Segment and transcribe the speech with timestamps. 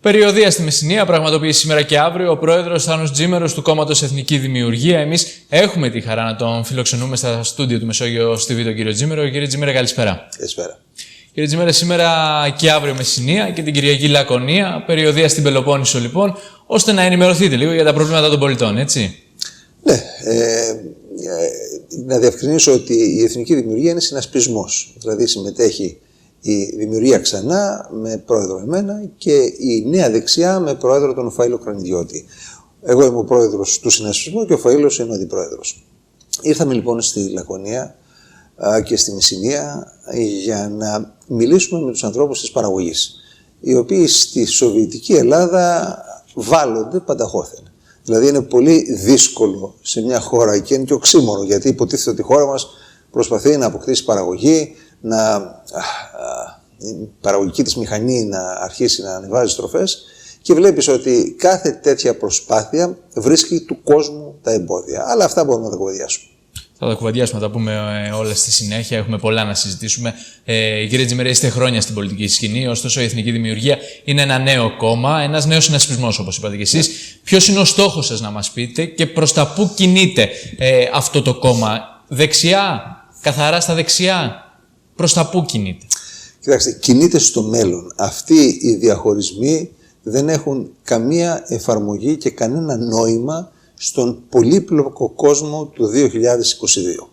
[0.00, 4.98] Περιοδία στη Μεσσηνία πραγματοποιεί σήμερα και αύριο ο πρόεδρος Θάνος Τζίμερος του κόμματος Εθνική Δημιουργία.
[4.98, 9.28] Εμείς έχουμε τη χαρά να τον φιλοξενούμε στα στούντιο του Μεσόγειο στη τον κύριο Τζίμερο.
[9.28, 10.28] Κύριε Τζίμερο, καλησπέρα.
[10.36, 10.80] Καλησπέρα.
[11.32, 12.08] Κύριε Τζίμερο, σήμερα
[12.58, 14.84] και αύριο Μεσσηνία και την Κυριακή Λακωνία.
[14.86, 16.36] Περιοδία στην Πελοπόννησο, λοιπόν,
[16.66, 19.18] ώστε να ενημερωθείτε λίγο για τα προβλήματα των πολιτών, έτσι.
[19.82, 20.02] Ναι.
[20.24, 20.76] Ε, ε,
[22.06, 24.94] να διευκρινίσω ότι η Εθνική Δημιουργία είναι συνασπισμός.
[24.98, 25.98] Δηλαδή συμμετέχει
[26.40, 32.24] η Δημιουργία ξανά με πρόεδρο εμένα και η Νέα Δεξιά με πρόεδρο τον Φαΐλο Κρανιδιώτη.
[32.82, 35.84] Εγώ είμαι ο πρόεδρος του συνασπισμού και ο Φαΐλος είναι ο αντιπρόεδρος.
[36.42, 37.94] Ήρθαμε λοιπόν στη Λακωνία
[38.84, 39.92] και στη Μεσσηνία
[40.44, 43.14] για να μιλήσουμε με τους ανθρώπους της παραγωγής,
[43.60, 45.98] οι οποίοι στη Σοβιετική Ελλάδα
[46.34, 47.70] βάλλονται πανταχώθεν.
[48.04, 52.24] Δηλαδή είναι πολύ δύσκολο σε μια χώρα και είναι και οξύμορο, γιατί υποτίθεται ότι η
[52.24, 52.66] χώρα μας
[53.10, 55.36] προσπαθεί να αποκτήσει παραγωγή, να,
[56.78, 60.04] η παραγωγική της μηχανή να αρχίσει να ανεβάζει στροφές
[60.42, 65.04] και βλέπεις ότι κάθε τέτοια προσπάθεια βρίσκει του κόσμου τα εμπόδια.
[65.08, 66.30] Αλλά αυτά μπορούμε να τα κουβεντιάσουμε.
[66.82, 68.98] Θα τα κουβεντιάσουμε, θα τα πούμε ε, όλα στη συνέχεια.
[68.98, 70.14] Έχουμε πολλά να συζητήσουμε.
[70.44, 72.66] Ε, κύριε Τζιμερέ, είστε χρόνια στην πολιτική σκηνή.
[72.66, 76.88] Ωστόσο, η Εθνική Δημιουργία είναι ένα νέο κόμμα, ένας νέος συνασπισμός, όπως είπατε και εσείς.
[76.88, 76.94] Ναι.
[77.24, 81.22] Ποιος είναι ο στόχος σας, να μας πείτε, και προς τα πού κινείται ε, αυτό
[81.22, 82.82] το κόμμα, Δεξιά,
[83.20, 84.44] καθαρά στα δεξιά,
[85.00, 85.86] προς τα πού κινείται.
[86.40, 87.92] Κοιτάξτε, κινείται στο μέλλον.
[87.96, 89.70] Αυτοί οι διαχωρισμοί
[90.02, 97.08] δεν έχουν καμία εφαρμογή και κανένα νόημα στον πολύπλοκο κόσμο του 2022.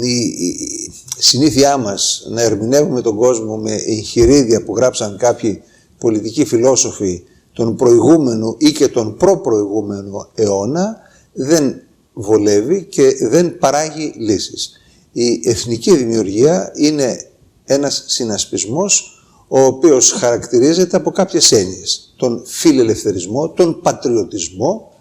[0.00, 5.62] Η συνήθειά μας να ερμηνεύουμε τον κόσμο με εγχειρίδια που γράψαν κάποιοι
[5.98, 10.96] πολιτικοί φιλόσοφοι τον προηγούμενο ή και τον προπροηγούμενο αιώνα
[11.32, 11.80] δεν
[12.12, 14.77] βολεύει και δεν παράγει λύσεις.
[15.20, 17.26] Η εθνική δημιουργία είναι
[17.64, 22.14] ένας συνασπισμός ο οποίος χαρακτηρίζεται από κάποιες έννοιες.
[22.16, 24.92] Τον φιλελευθερισμό, τον πατριωτισμό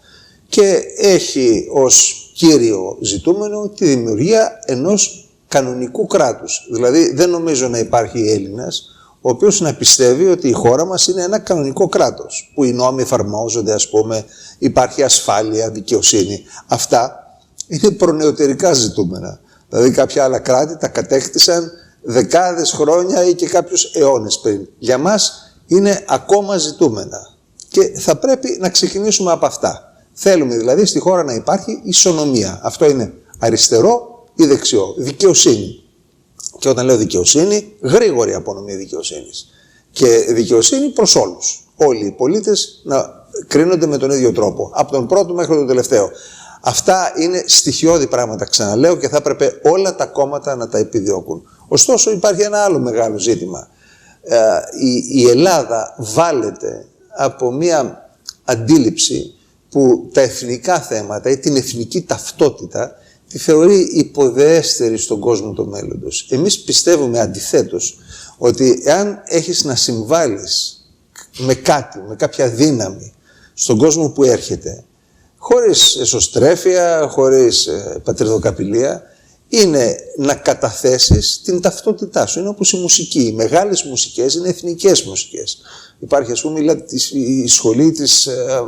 [0.49, 6.67] και έχει ως κύριο ζητούμενο τη δημιουργία ενός κανονικού κράτους.
[6.71, 8.89] Δηλαδή δεν νομίζω να υπάρχει Έλληνας
[9.21, 13.01] ο οποίος να πιστεύει ότι η χώρα μας είναι ένα κανονικό κράτος που οι νόμοι
[13.01, 14.25] εφαρμόζονται ας πούμε,
[14.57, 16.43] υπάρχει ασφάλεια, δικαιοσύνη.
[16.67, 17.15] Αυτά
[17.67, 19.39] είναι προνεωτερικά ζητούμενα.
[19.69, 24.67] Δηλαδή κάποια άλλα κράτη τα κατέκτησαν δεκάδες χρόνια ή και κάποιους αιώνες πριν.
[24.77, 27.35] Για μας είναι ακόμα ζητούμενα
[27.69, 29.93] και θα πρέπει να ξεκινήσουμε από αυτά.
[30.13, 32.59] Θέλουμε δηλαδή στη χώρα να υπάρχει ισονομία.
[32.63, 34.93] Αυτό είναι αριστερό ή δεξιό.
[34.97, 35.83] Δικαιοσύνη.
[36.59, 39.49] Και όταν λέω δικαιοσύνη, γρήγορη απονομή δικαιοσύνης.
[39.91, 41.67] Και δικαιοσύνη προς όλους.
[41.75, 44.71] Όλοι οι πολίτες να κρίνονται με τον ίδιο τρόπο.
[44.73, 46.11] Από τον πρώτο μέχρι τον τελευταίο.
[46.61, 51.49] Αυτά είναι στοιχειώδη πράγματα, ξαναλέω, και θα έπρεπε όλα τα κόμματα να τα επιδιώκουν.
[51.67, 53.67] Ωστόσο, υπάρχει ένα άλλο μεγάλο ζήτημα.
[54.21, 54.37] Ε,
[54.79, 56.85] η, η Ελλάδα βάλεται
[57.17, 58.09] από μία
[58.43, 59.33] αντίληψη
[59.69, 62.95] που τα εθνικά θέματα ή την εθνική ταυτότητα
[63.29, 66.27] τη θεωρεί υποδεέστερη στον κόσμο του μέλλοντος.
[66.29, 67.97] Εμείς πιστεύουμε αντιθέτως
[68.37, 70.81] ότι εάν έχεις να συμβάλλεις
[71.37, 73.13] με κάτι, με κάποια δύναμη
[73.53, 74.83] στον κόσμο που έρχεται,
[75.49, 79.01] χωρίς εσωστρέφεια, χωρίς ε, πατριδοκαπηλεία,
[79.49, 82.39] είναι να καταθέσεις την ταυτότητά σου.
[82.39, 83.21] Είναι όπως η μουσική.
[83.21, 85.57] Οι μεγάλες μουσικές είναι εθνικές μουσικές.
[85.99, 86.59] Υπάρχει ας πούμε
[87.13, 88.63] η σχολή της, ε,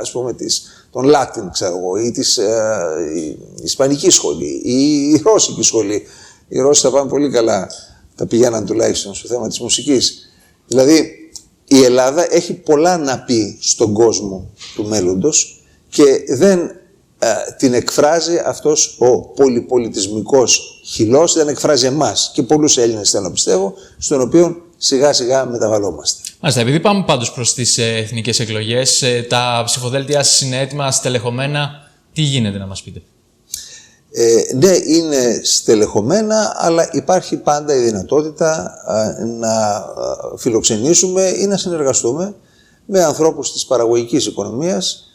[0.00, 2.58] ας πούμε, της, των Λάτιν, ξέρω εγώ, ή της, ε,
[3.16, 6.06] η Ισπανική σχολή, ή η Ρώσικη σχολή.
[6.48, 7.68] Οι Ρώσοι θα πάνε πολύ καλά,
[8.16, 10.30] τα πηγαίναν τουλάχιστον στο θέμα της μουσικής.
[10.66, 11.10] Δηλαδή,
[11.66, 15.56] η Ελλάδα έχει πολλά να πει στον κόσμο του μέλλοντος
[15.92, 16.58] και δεν
[17.18, 23.30] ε, την εκφράζει αυτός ο πολυπολιτισμικός χυλός, δεν εκφράζει εμάς και πολλούς Έλληνες θέλω να
[23.30, 26.20] πιστεύω, στον οποίο σιγά σιγά μεταβαλλόμαστε.
[26.40, 30.90] Μάλιστα, επειδή πάμε πάντως προς τις ε, εθνικές εκλογές, ε, τα ψηφοδέλτια σας είναι έτοιμα,
[30.90, 31.70] στελεχωμένα,
[32.12, 33.02] τι γίνεται να μας πείτε;
[34.12, 38.74] Ε, ναι, είναι στελεχωμένα, αλλά υπάρχει πάντα η δυνατότητα
[39.38, 39.84] να
[40.36, 42.34] φιλοξενήσουμε ή να συνεργαστούμε
[42.86, 45.11] με ανθρώπους της παραγωγικής οικονομίας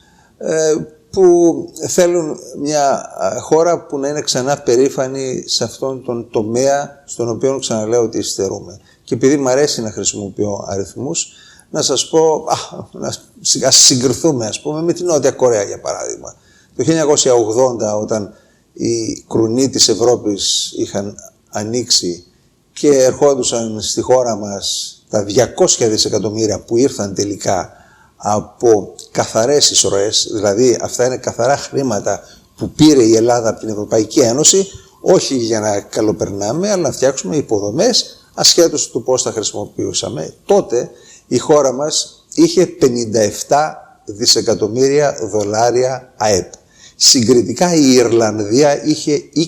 [1.11, 3.11] που θέλουν μια
[3.41, 8.79] χώρα που να είναι ξανά περήφανη σε αυτόν τον τομέα στον οποίο ξαναλέω ότι υστερούμε.
[9.03, 11.27] Και επειδή μου αρέσει να χρησιμοποιώ αριθμούς,
[11.69, 12.55] να σας πω, α,
[13.61, 16.35] να συγκριθούμε ας πούμε με την Νότια Κορέα για παράδειγμα.
[16.75, 18.33] Το 1980 όταν
[18.73, 21.15] οι κρουνοί της Ευρώπης είχαν
[21.49, 22.25] ανοίξει
[22.73, 27.71] και ερχόντουσαν στη χώρα μας τα 200 δισεκατομμύρια που ήρθαν τελικά
[28.17, 32.21] από καθαρές εισρωές, δηλαδή αυτά είναι καθαρά χρήματα
[32.57, 34.67] που πήρε η Ελλάδα από την Ευρωπαϊκή Ένωση,
[35.01, 40.33] όχι για να καλοπερνάμε, αλλά να φτιάξουμε υποδομές ασχέτως του πώς τα χρησιμοποιούσαμε.
[40.45, 40.89] Τότε
[41.27, 43.73] η χώρα μας είχε 57
[44.05, 46.51] δισεκατομμύρια δολάρια ΑΕΠ.
[46.95, 49.41] Συγκριτικά η Ιρλανδία είχε 20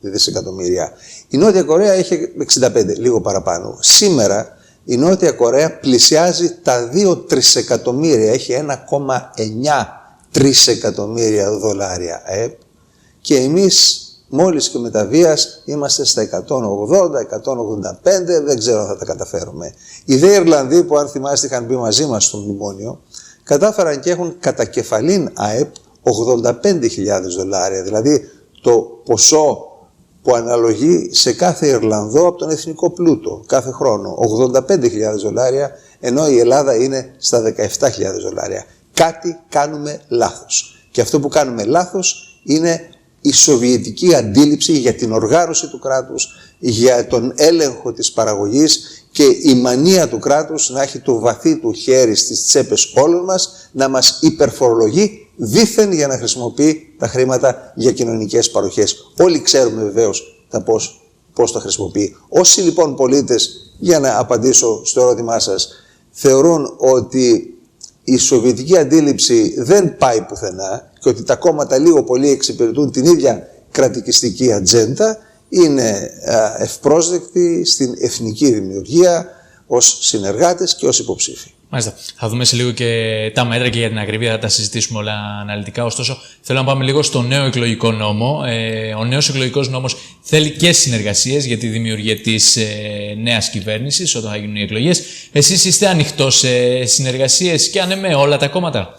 [0.00, 0.92] δισεκατομμύρια.
[1.28, 3.78] Η Νότια Κορέα είχε 65, λίγο παραπάνω.
[3.80, 9.86] Σήμερα η Νότια Κορέα πλησιάζει τα 2 τρισεκατομμύρια, έχει 1,9
[10.30, 12.58] τρισεκατομμύρια δολάρια ΑΕΠ
[13.20, 18.96] και εμείς μόλις και με τα βίας είμαστε στα 180, 185, δεν ξέρω αν θα
[18.96, 19.74] τα καταφέρουμε.
[20.04, 23.00] Οι δε Ιρλανδοί που αν θυμάστε είχαν μπει μαζί μας στο μνημόνιο,
[23.42, 25.74] κατάφεραν και έχουν κατά κεφαλήν ΑΕΠ
[26.42, 26.82] 85.000
[27.36, 28.20] δολάρια, δηλαδή
[28.62, 29.69] το ποσό
[30.22, 34.18] που αναλογεί σε κάθε Ιρλανδό από τον εθνικό πλούτο κάθε χρόνο.
[34.68, 34.80] 85.000
[35.22, 35.70] δολάρια,
[36.00, 37.56] ενώ η Ελλάδα είναι στα 17.000
[38.22, 38.64] δολάρια.
[38.94, 40.84] Κάτι κάνουμε λάθος.
[40.90, 42.90] Και αυτό που κάνουμε λάθος είναι
[43.20, 46.28] η σοβιετική αντίληψη για την οργάνωση του κράτους,
[46.58, 51.72] για τον έλεγχο της παραγωγής και η μανία του κράτους να έχει το βαθύ του
[51.72, 57.92] χέρι στις τσέπες όλων μας, να μας υπερφορολογεί δήθεν για να χρησιμοποιεί τα χρήματα για
[57.92, 59.12] κοινωνικές παροχές.
[59.18, 62.16] Όλοι ξέρουμε βεβαίως τα πώς, πώς τα χρησιμοποιεί.
[62.28, 65.68] Όσοι λοιπόν πολίτες, για να απαντήσω στο ερώτημά σας,
[66.10, 67.54] θεωρούν ότι
[68.04, 73.48] η σοβιετική αντίληψη δεν πάει πουθενά και ότι τα κόμματα λίγο πολύ εξυπηρετούν την ίδια
[73.70, 76.10] κρατικιστική ατζέντα, είναι
[76.58, 79.28] ευπρόσδεκτοι στην εθνική δημιουργία
[79.66, 81.50] ως συνεργάτες και ως υποψήφοι.
[81.72, 81.94] Μάλιστα.
[82.16, 85.14] Θα δούμε σε λίγο και τα μέτρα και για την ακρίβεια, θα τα συζητήσουμε όλα
[85.40, 85.84] αναλυτικά.
[85.84, 88.42] Ωστόσο, θέλω να πάμε λίγο στο νέο εκλογικό νόμο.
[88.46, 92.64] Ε, ο νέος εκλογικός νόμος θέλει και συνεργασίες για τη δημιουργία της ε,
[93.22, 95.02] νέας κυβέρνησης όταν θα γίνουν οι εκλογές.
[95.32, 98.96] Εσείς είστε ανοιχτός σε συνεργασίες και αν ναι, με όλα τα κόμματα;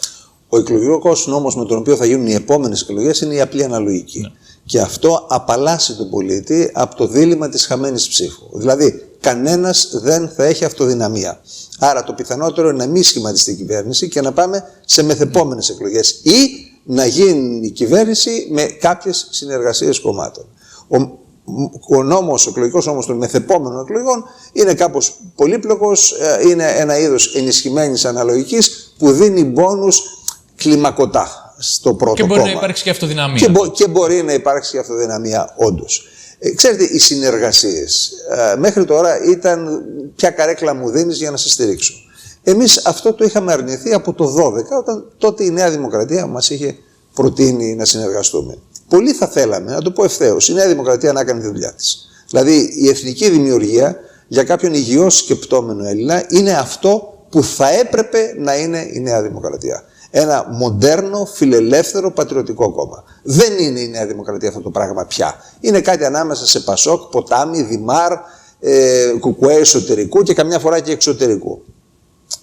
[0.50, 4.20] Ο εκλογικός νόμος με τον οποίο θα γίνουν οι επόμενες εκλογές είναι η απλή αναλογική.
[4.20, 4.32] Ναι.
[4.66, 8.50] Και αυτό απαλλάσσει τον πολίτη από το δίλημα της χαμένης ψήφου.
[8.54, 11.42] Δηλαδή, κανένας δεν θα έχει αυτοδυναμία.
[11.80, 16.10] Άρα το πιθανότερο είναι να μην σχηματιστεί η κυβέρνηση και να πάμε σε μεθεπόμενες εκλογές
[16.24, 20.46] ή να γίνει η κυβέρνηση με κάποιες συνεργασίες κομμάτων.
[20.88, 20.98] Ο,
[21.98, 24.24] ο νόμος, ο εκλογικός νόμος των μεθεπόμενων εκλογών
[24.54, 30.02] είναι κάπως πολύπλοκος, ε, είναι ένα είδος ενισχυμένης αναλογικής που δίνει μπόνους
[30.56, 32.52] κλιμακωτά στο πρώτο και μπορεί κόμμα.
[32.52, 33.38] να υπάρξει και αυτοδυναμία.
[33.38, 36.06] Και, μπο, και μπορεί να υπάρξει και αυτοδυναμία όντως.
[36.40, 38.12] Ε, ξέρετε, οι συνεργασίες
[38.54, 39.84] ε, μέχρι τώρα ήταν
[40.16, 41.94] ποια καρέκλα μου δίνεις για να σε στηρίξω.
[42.44, 46.76] Εμείς αυτό το είχαμε αρνηθεί από το 12, όταν τότε η Νέα Δημοκρατία μας είχε
[47.14, 48.58] προτείνει να συνεργαστούμε.
[48.88, 52.10] Πολύ θα θέλαμε, να το πω ευθέως, η Νέα Δημοκρατία να κάνει τη δουλειά της.
[52.28, 53.96] Δηλαδή, η εθνική δημιουργία
[54.28, 59.84] για κάποιον υγιώς σκεπτόμενο Έλληνα είναι αυτό που θα έπρεπε να είναι η Νέα Δημοκρατία
[60.12, 63.04] ένα μοντέρνο, φιλελεύθερο, πατριωτικό κόμμα.
[63.24, 65.36] Δεν είναι η Νέα Δημοκρατία αυτό το πράγμα πια.
[65.60, 68.12] Είναι κάτι ανάμεσα σε Πασόκ, Ποτάμι, Δημάρ,
[68.60, 71.62] ε, Κουκουέ εσωτερικού και καμιά φορά και εξωτερικού.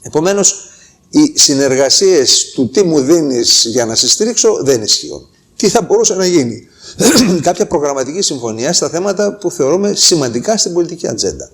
[0.02, 0.70] Επομένως,
[1.10, 5.28] οι συνεργασίες του τι μου δίνεις για να σε στηρίξω δεν ισχύουν.
[5.56, 6.68] Τι θα μπορούσε να γίνει;
[7.42, 11.50] Κάποια προγραμματική συμφωνία στα θέματα που θεωρούμε σημαντικά στην πολιτική ατζέντα.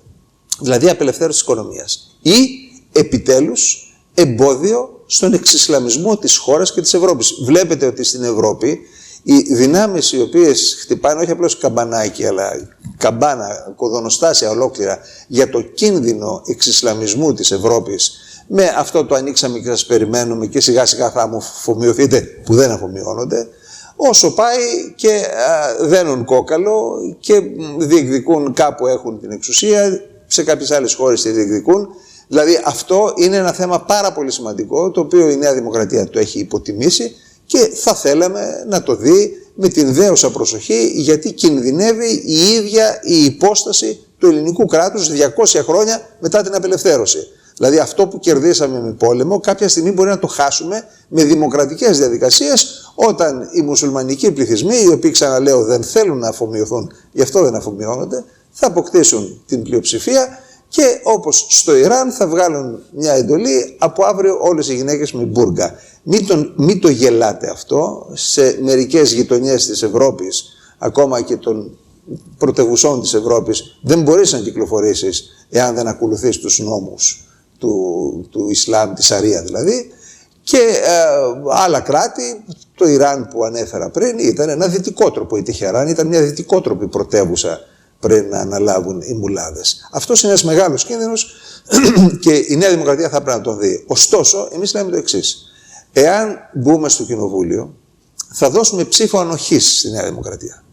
[0.59, 2.17] Δηλαδή απελευθέρωση της οικονομίας.
[2.21, 2.47] Ή
[2.91, 7.33] επιτέλους εμπόδιο στον εξισλαμισμό της χώρας και της Ευρώπης.
[7.43, 8.79] Βλέπετε ότι στην Ευρώπη
[9.27, 12.51] οι δυνάμεις οι οποίες χτυπάνε όχι απλώς καμπανάκι αλλά
[12.97, 18.11] καμπάνα, κοδονοστάσια ολόκληρα για το κίνδυνο εξισλαμισμού της Ευρώπης
[18.47, 22.71] με αυτό το ανοίξαμε και σας περιμένουμε και σιγά σιγά θα μου αφομοιωθείτε που δεν
[22.71, 23.47] αφομοιώνονται
[23.95, 27.41] όσο πάει και α, δένουν κόκαλο και
[27.77, 31.87] διεκδικούν κάπου έχουν την εξουσία σε κάποιες άλλες χώρες τη διεκδικούν
[32.27, 36.39] Δηλαδή αυτό είναι ένα θέμα πάρα πολύ σημαντικό, το οποίο η Νέα Δημοκρατία το έχει
[36.39, 37.15] υποτιμήσει
[37.45, 43.23] και θα θέλαμε να το δει με την δέωσα προσοχή γιατί κινδυνεύει η ίδια η
[43.23, 45.09] υπόσταση του ελληνικού κράτους
[45.53, 47.19] 200 χρόνια μετά την απελευθέρωση.
[47.57, 52.91] Δηλαδή αυτό που κερδίσαμε με πόλεμο κάποια στιγμή μπορεί να το χάσουμε με δημοκρατικές διαδικασίες
[52.95, 58.23] όταν οι μουσουλμανικοί πληθυσμοί, οι οποίοι ξαναλέω δεν θέλουν να αφομοιωθούν, γι' αυτό δεν αφομοιώνονται,
[58.51, 64.69] θα αποκτήσουν την πλειοψηφία και όπως στο Ιράν θα βγάλουν μια εντολή από αύριο όλες
[64.69, 65.73] οι γυναίκες με μπουργκα.
[66.03, 70.45] Μην, τον, μην το γελάτε αυτό σε μερικές γειτονιές της Ευρώπης,
[70.77, 71.77] ακόμα και των
[72.37, 77.23] πρωτευουσών της Ευρώπης, δεν μπορείς να κυκλοφορήσεις εάν δεν ακολουθείς τους νόμους
[77.57, 79.91] του, του Ισλάμ, της Σαρία δηλαδή.
[80.43, 81.03] Και ε,
[81.49, 82.43] άλλα κράτη,
[82.75, 85.37] το Ιράν που ανέφερα πριν, ήταν ένα δυτικότροπο.
[85.37, 87.59] Η Τεχεράν ήταν μια δυτικότροπη πρωτεύουσα
[87.99, 89.89] πριν να αναλάβουν οι μουλάδες.
[89.91, 91.35] Αυτός είναι ένας μεγάλος κίνδυνος
[92.23, 93.83] και η Νέα Δημοκρατία θα πρέπει να τον δει.
[93.87, 95.37] Ωστόσο, εμείς λέμε το εξής.
[95.93, 97.75] Εάν μπούμε στο Κοινοβούλιο,
[98.33, 100.63] θα δώσουμε ψήφο ανοχής στη Νέα Δημοκρατία.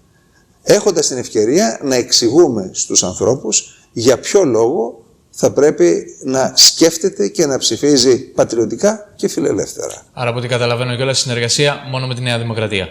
[0.63, 7.47] Έχοντας την ευκαιρία να εξηγούμε στους ανθρώπους για ποιο λόγο θα πρέπει να σκέφτεται και
[7.47, 10.07] να ψηφίζει πατριωτικά και φιλελεύθερα.
[10.13, 12.89] Άρα από ό,τι καταλαβαίνω και όλα συνεργασία μόνο με τη Νέα Δημοκρατία.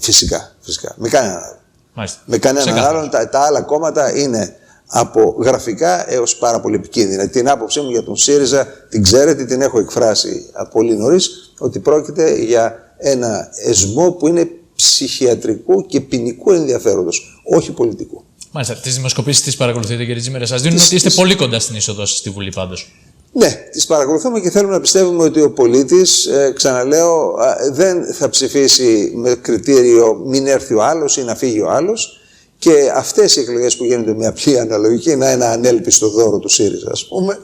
[0.00, 0.94] Φυσικά, φυσικά.
[0.98, 1.58] Με κανέναν άλλο.
[1.94, 2.20] Μάλιστα.
[2.24, 2.98] Με κανέναν Ξεκάθαρο.
[2.98, 3.10] άλλον.
[3.10, 4.54] Τα, τα άλλα κόμματα είναι
[4.86, 7.28] από γραφικά έως πάρα πολύ επικίνδυνα.
[7.28, 11.78] Την άποψή μου για τον ΣΥΡΙΖΑ την ξέρετε, την έχω εκφράσει από πολύ νωρίς, ότι
[11.78, 18.24] πρόκειται για ένα εσμό που είναι ψυχιατρικού και ποινικού ενδιαφέροντος, όχι πολιτικού.
[18.52, 18.74] Μάλιστα.
[18.74, 20.46] Τις δημοσκοπήσεις τις παρακολουθείτε, κύριε Τζίμερα.
[20.46, 22.92] Σας δίνουν ότι είστε πολύ κοντά στην είσοδο σας στη Βουλή πάντως.
[23.32, 28.28] Ναι, τις παρακολουθούμε και θέλουμε να πιστεύουμε ότι ο πολίτης, ε, ξαναλέω, α, δεν θα
[28.28, 32.20] ψηφίσει με κριτήριο μην έρθει ο άλλος ή να φύγει ο άλλος
[32.58, 36.90] και αυτές οι εκλογές που γίνονται με απλή αναλογική, να ένα ανέλπιστο δώρο του ΣΥΡΙΖΑ
[36.90, 37.38] ας πούμε,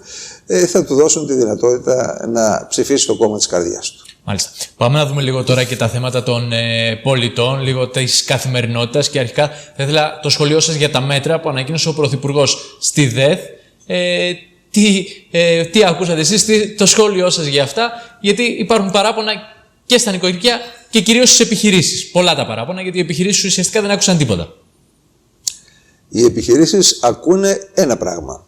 [0.46, 4.04] ε, θα του δώσουν τη δυνατότητα να ψηφίσει το κόμμα της καρδιάς του.
[4.24, 4.50] Μάλιστα.
[4.76, 9.18] Πάμε να δούμε λίγο τώρα και τα θέματα των ε, πολιτών, λίγο της καθημερινότητας και
[9.18, 13.38] αρχικά θα ήθελα το σχολείο σας για τα μέτρα που ανακοίνωσε ο Πρωθυπουργός στη ΔΕΘ.
[13.86, 14.32] Ε,
[14.76, 17.90] τι, ε, τι ακούσατε εσείς, τι, το σχόλιο σας για αυτά,
[18.20, 19.32] γιατί υπάρχουν παράπονα
[19.86, 20.58] και στα νοικοκυριά
[20.90, 22.10] και κυρίως στις επιχειρήσεις.
[22.10, 24.52] Πολλά τα παράπονα, γιατί οι επιχειρήσεις ουσιαστικά δεν άκουσαν τίποτα.
[26.08, 28.46] Οι επιχειρήσεις ακούνε ένα πράγμα.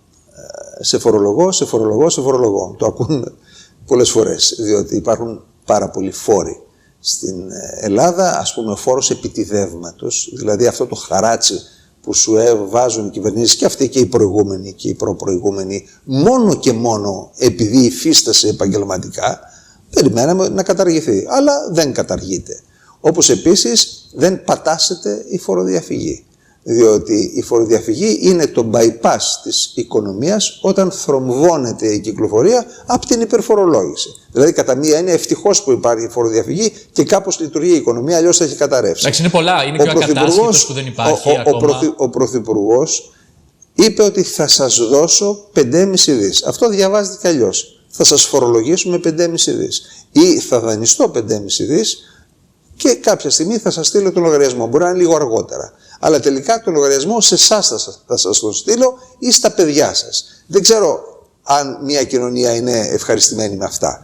[0.78, 2.75] Ε, Σε φορολογώ, σε φορολογώ, σε φορολογώ.
[2.78, 3.38] Το ακούν
[3.87, 6.61] πολλές φορές, διότι υπάρχουν πάρα πολλοί φόροι
[7.00, 11.54] στην ε, Ελλάδα, ας πούμε φόρος επιτιδεύματος, δηλαδή αυτό το χαράτσι
[12.00, 16.55] που σου ε, βάζουν οι κυβερνήσεις και αυτοί και οι προηγούμενοι και οι προπροηγούμενοι, μόνο
[16.55, 19.40] και μόνο επειδή υφίστασε επαγγελματικά,
[19.90, 21.26] περιμέναμε να καταργηθεί.
[21.28, 22.61] Αλλά δεν καταργείται.
[23.00, 26.25] Όπως επίσης δεν πατάσεται η φοροδιαφυγή.
[26.70, 34.08] Διότι η φοροδιαφυγή είναι το bypass της οικονομίας όταν θρομβώνεται η κυκλοφορία από την υπερφορολόγηση.
[34.32, 38.37] Δηλαδή, κατά μία είναι ευτυχώς που υπάρχει η φοροδιαφυγή και κάπως λειτουργεί η οικονομία, αλλιώς
[38.37, 39.02] θα έχει καταρρεύσει.
[39.02, 39.64] Εντάξει, είναι πολλά.
[39.64, 41.56] Είναι και ο ακατάσχετος που δεν υπάρχει ο, ο, ακόμα.
[41.56, 43.12] Ο, πρωθυ, ο Πρωθυπουργός
[43.75, 46.42] είπε ότι θα σας δώσω 5,5 δις.
[46.44, 47.82] Αυτό διαβάζεται κι αλλιώς.
[47.88, 49.82] Θα σας φορολογήσουμε 5,5 δις.
[50.12, 51.20] Ή θα δανειστώ 5,5
[51.58, 51.98] δις
[52.76, 54.66] και κάποια στιγμή θα σας στείλω τον λογαριασμό.
[54.66, 55.72] Μπορεί να είναι λίγο αργότερα.
[55.99, 59.95] Αλλά τελικά τον λογαριασμό σε εσάς θα, σας- θα σας τον στείλω ή στα παιδιά
[59.95, 60.25] σας.
[60.47, 61.00] Δεν ξέρω
[61.43, 64.00] αν μια κοινωνία είναι ευχαριστημένη με αυτά.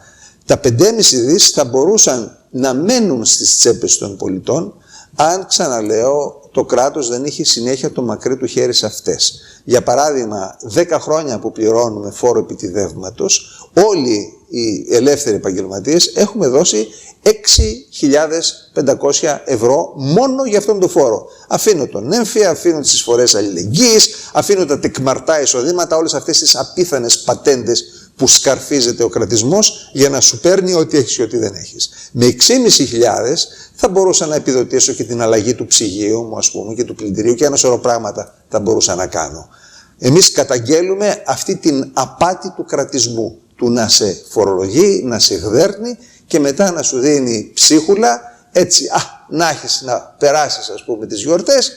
[0.46, 4.74] Τα 5,5 δις θα μπορούσαν να μένουν στις τσέπες των πολιτών
[5.16, 9.40] αν, ξαναλέω, το κράτος δεν είχε συνέχεια το μακρύ του χέρι σε αυτές.
[9.64, 16.88] Για παράδειγμα, 10 χρόνια που πληρώνουμε φόρο επιτιδεύματος, όλοι οι ελεύθεροι επαγγελματίες έχουμε δώσει
[17.22, 21.26] 6.500 ευρώ μόνο για αυτόν τον φόρο.
[21.48, 27.18] Αφήνω τον έμφυα, αφήνω τις εισφορές αλληλεγγύης, αφήνω τα τεκμαρτά εισοδήματα, όλες αυτές τις απίθανες
[27.18, 27.84] πατέντες
[28.16, 31.90] που σκαρφίζεται ο κρατισμός για να σου παίρνει ό,τι έχεις και ό,τι δεν έχεις.
[32.12, 32.36] Με 6.500
[33.74, 37.34] θα μπορούσα να επιδοτήσω και την αλλαγή του ψυγείου μου ας πούμε και του πλυντηρίου
[37.34, 39.48] και ένα σωρό πράγματα θα μπορούσα να κάνω.
[39.98, 46.38] Εμείς καταγγέλουμε αυτή την απάτη του κρατισμού, του να σε φορολογεί, να σε γδέρνει και
[46.38, 48.20] μετά να σου δίνει ψίχουλα,
[48.52, 51.72] έτσι, α, να έχεις να περάσεις ας πούμε τις γιορτές,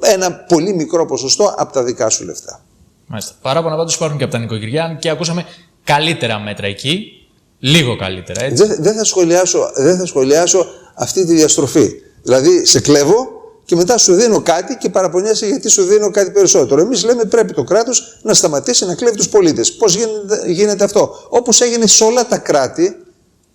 [0.00, 2.64] ένα πολύ μικρό ποσοστό από τα δικά σου λεφτά.
[3.06, 3.34] Μάλιστα.
[3.42, 5.46] Παράπονα πάντως υπάρχουν και από τα νοικοκυριά και ακούσαμε
[5.84, 7.12] καλύτερα μέτρα εκεί.
[7.58, 8.66] Λίγο καλύτερα, έτσι.
[8.66, 11.90] Δεν, δεν, θα σχολιάσω, δεν θα σχολιάσω αυτή τη διαστροφή.
[12.22, 13.39] Δηλαδή, σε κλέβω
[13.70, 16.80] και μετά σου δίνω κάτι και παραπονιέσαι γιατί σου δίνω κάτι περισσότερο.
[16.80, 19.72] Εμείς λέμε πρέπει το κράτος να σταματήσει να κλέβει τους πολίτες.
[19.72, 22.96] Πώς γίνεται, γίνεται αυτό, Όπως έγινε σε όλα τα κράτη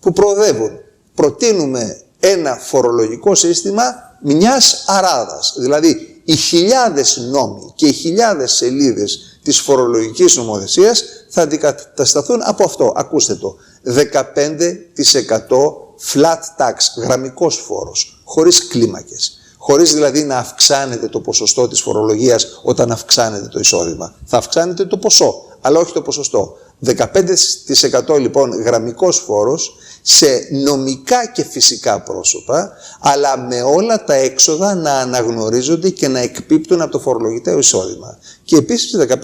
[0.00, 0.70] που προοδεύουν.
[1.14, 3.82] Προτείνουμε ένα φορολογικό σύστημα
[4.22, 5.54] μιας αράδας.
[5.58, 12.92] Δηλαδή, οι χιλιάδες νόμοι και οι χιλιάδες σελίδες της φορολογικής νομοθεσίας θα αντικατασταθούν από αυτό.
[12.96, 13.56] Ακούστε το.
[13.82, 13.94] 15%
[16.12, 19.40] flat tax, γραμμικός φόρος, χωρίς κλίμακες.
[19.66, 24.14] Χωρίς δηλαδή να αυξάνεται το ποσοστό της φορολογίας όταν αυξάνεται το εισόδημα.
[24.24, 26.56] Θα αυξάνεται το ποσό, αλλά όχι το ποσοστό.
[26.84, 34.92] 15% λοιπόν γραμμικός φόρος σε νομικά και φυσικά πρόσωπα, αλλά με όλα τα έξοδα να
[34.92, 38.18] αναγνωρίζονται και να εκπίπτουν από το φορολογητέο εισόδημα.
[38.44, 39.16] Και επίσης 15%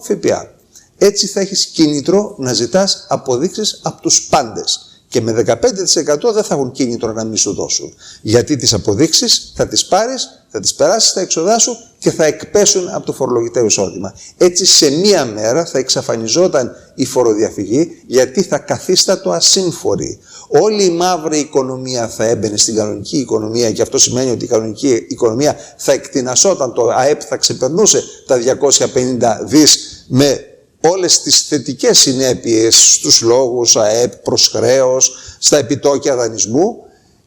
[0.00, 0.54] ΦΠΑ.
[0.98, 4.95] Έτσι θα έχεις κίνητρο να ζητάς αποδείξεις από τους πάντες.
[5.16, 7.94] Και με 15% δεν θα έχουν κίνητρο να μην σου δώσουν.
[8.22, 12.88] Γιατί τις αποδείξεις θα τις πάρεις, θα τις περάσεις στα έξοδά σου και θα εκπέσουν
[12.88, 14.14] από το φορολογητέο εισόδημα.
[14.36, 20.18] Έτσι σε μία μέρα θα εξαφανιζόταν η φοροδιαφυγή γιατί θα καθίστατο ασύμφορη.
[20.48, 25.06] Όλη η μαύρη οικονομία θα έμπαινε στην κανονική οικονομία και αυτό σημαίνει ότι η κανονική
[25.08, 30.55] οικονομία θα εκτινασόταν, το ΑΕΠ θα ξεπερνούσε τα 250 δις με
[30.90, 36.76] όλες τις θετικές συνέπειες στους λόγους ΑΕΠ, προς χρέος, στα επιτόκια δανεισμού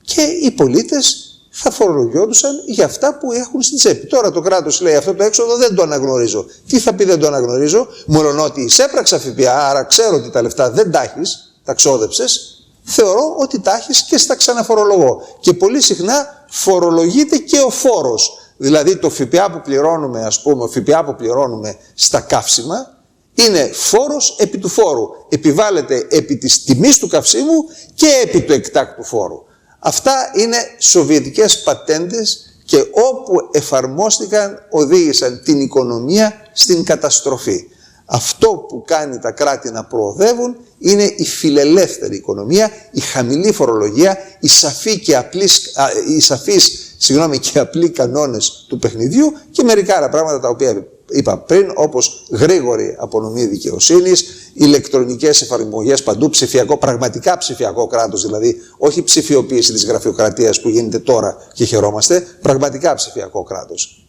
[0.02, 4.08] και οι πολίτες θα φορολογιόντουσαν για αυτά που έχουν στην τσέπη.
[4.08, 6.46] Τώρα το κράτος λέει αυτό το έξοδο δεν το αναγνωρίζω.
[6.68, 10.72] Τι θα πει δεν το αναγνωρίζω, μόνο ότι εισέπραξα ΦΠΑ, άρα ξέρω ότι τα λεφτά
[10.72, 15.22] δεν τα έχεις, τα ξόδεψες, θεωρώ ότι τα έχεις και στα ξαναφορολογώ.
[15.40, 18.38] Και πολύ συχνά φορολογείται και ο φόρος.
[18.58, 22.99] Δηλαδή το ΦΠΑ που πληρώνουμε, ας πούμε, ο ΦΠΑ που πληρώνουμε στα καύσιμα,
[23.34, 25.08] είναι φόρος επί του φόρου.
[25.30, 29.44] Επιβάλλεται επί της τιμής του καυσίμου και επί του εκτάκτου φόρου.
[29.80, 37.68] Αυτά είναι σοβιετικές πατέντες και όπου εφαρμόστηκαν οδήγησαν την οικονομία στην καταστροφή.
[38.06, 44.48] Αυτό που κάνει τα κράτη να προοδεύουν είναι η φιλελεύθερη οικονομία, η χαμηλή φορολογία, οι,
[44.48, 45.74] σαφή και απλής,
[46.08, 51.38] οι σαφείς συγγνώμη, και απλοί κανόνες του παιχνιδιού και μερικά άλλα πράγματα τα οποία είπα
[51.38, 59.74] πριν, όπως γρήγορη απονομή δικαιοσύνης, ηλεκτρονικές εφαρμογές παντού, ψηφιακό, πραγματικά ψηφιακό κράτος, δηλαδή όχι ψηφιοποίηση
[59.74, 64.04] της γραφειοκρατίας που γίνεται τώρα και χαιρόμαστε, πραγματικά ψηφιακό κράτος.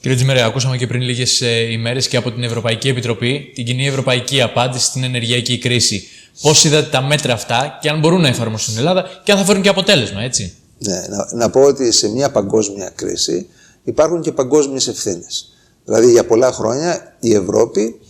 [0.00, 4.42] Κύριε Τζιμερέ, ακούσαμε και πριν λίγες ημέρες και από την Ευρωπαϊκή Επιτροπή την κοινή ευρωπαϊκή
[4.42, 6.08] απάντηση στην ενεργειακή κρίση.
[6.40, 9.44] Πώς είδατε τα μέτρα αυτά και αν μπορούν να εφαρμοστούν στην Ελλάδα και αν θα
[9.44, 13.46] φέρουν και αποτέλεσμα, έτσι; Ναι, να, να πω ότι σε μια παγκόσμια κρίση
[13.84, 15.52] υπάρχουν και παγκόσμιες ευθύνες.
[15.88, 18.00] Δηλαδή για πολλά χρόνια η Ευρώπη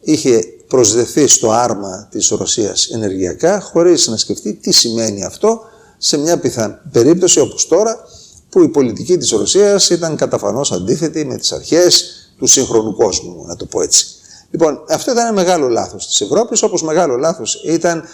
[0.00, 5.60] είχε προσδεθεί στο άρμα της Ρωσίας ενεργειακά χωρίς να σκεφτεί τι σημαίνει αυτό
[5.98, 7.96] σε μια πιθανή περίπτωση όπως τώρα
[8.48, 12.04] που η πολιτική της Ρωσίας ήταν καταφανώς αντίθετη με τις αρχές
[12.38, 14.06] του σύγχρονου κόσμου, να το πω έτσι.
[14.50, 18.04] Λοιπόν, αυτό ήταν ένα μεγάλο λάθος της Ευρώπης, όπως μεγάλο λάθος ήταν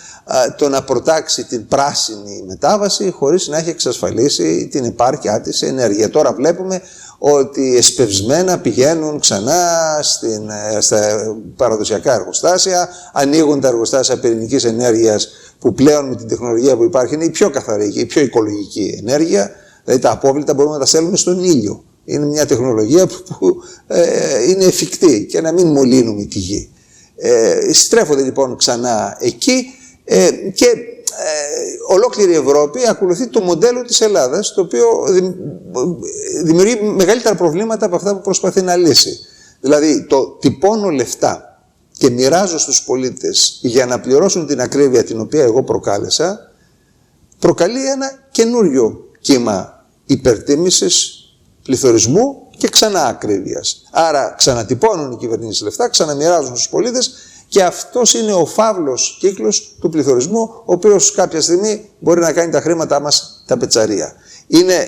[0.56, 6.10] το να προτάξει την πράσινη μετάβαση χωρίς να έχει εξασφαλίσει την επάρκειά της σε ενέργεια.
[6.10, 6.80] Τώρα βλέπουμε
[7.18, 11.16] ότι εσπευσμένα πηγαίνουν ξανά στην, ε, στα
[11.56, 17.24] παραδοσιακά εργοστάσια, ανοίγουν τα εργοστάσια πυρηνικής ενέργειας που πλέον με την τεχνολογία που υπάρχει είναι
[17.24, 19.50] η πιο καθαρή και η πιο οικολογική ενέργεια,
[19.84, 21.84] δηλαδή τα απόβλητα μπορούμε να τα στέλνουμε στον ήλιο.
[22.04, 23.56] Είναι μια τεχνολογία που,
[23.86, 26.70] ε, είναι εφικτή και να μην μολύνουμε τη γη.
[27.16, 29.66] Ε, στρέφονται λοιπόν ξανά εκεί
[30.04, 30.95] ε, και ε,
[31.88, 34.86] ολόκληρη η Ευρώπη ακολουθεί το μοντέλο της Ελλάδας, το οποίο
[36.44, 39.18] δημιουργεί μεγαλύτερα προβλήματα από αυτά που προσπαθεί να λύσει.
[39.60, 41.60] Δηλαδή, το τυπώνω λεφτά
[41.98, 46.38] και μοιράζω στους πολίτες για να πληρώσουν την ακρίβεια την οποία εγώ προκάλεσα,
[47.38, 51.24] προκαλεί ένα καινούριο κύμα υπερτίμησης,
[51.62, 53.82] πληθωρισμού και ξανά ακρίβειας.
[53.90, 57.14] Άρα ξανατυπώνουν οι κυβερνήσεις λεφτά, ξαναμοιράζουν στους πολίτες
[57.48, 62.52] και αυτός είναι ο φαύλος κύκλος του πληθωρισμού, ο οποίος κάποια στιγμή μπορεί να κάνει
[62.52, 64.12] τα χρήματά μας τα πετσαρία.
[64.46, 64.86] Είναι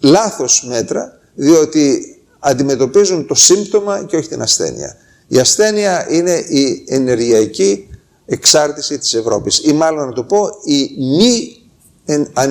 [0.00, 4.96] λάθος μέτρα, διότι αντιμετωπίζουν το σύμπτωμα και όχι την ασθένεια.
[5.28, 7.88] Η ασθένεια είναι η ενεργειακή
[8.26, 11.56] εξάρτηση της Ευρώπης ή μάλλον να το πω η μη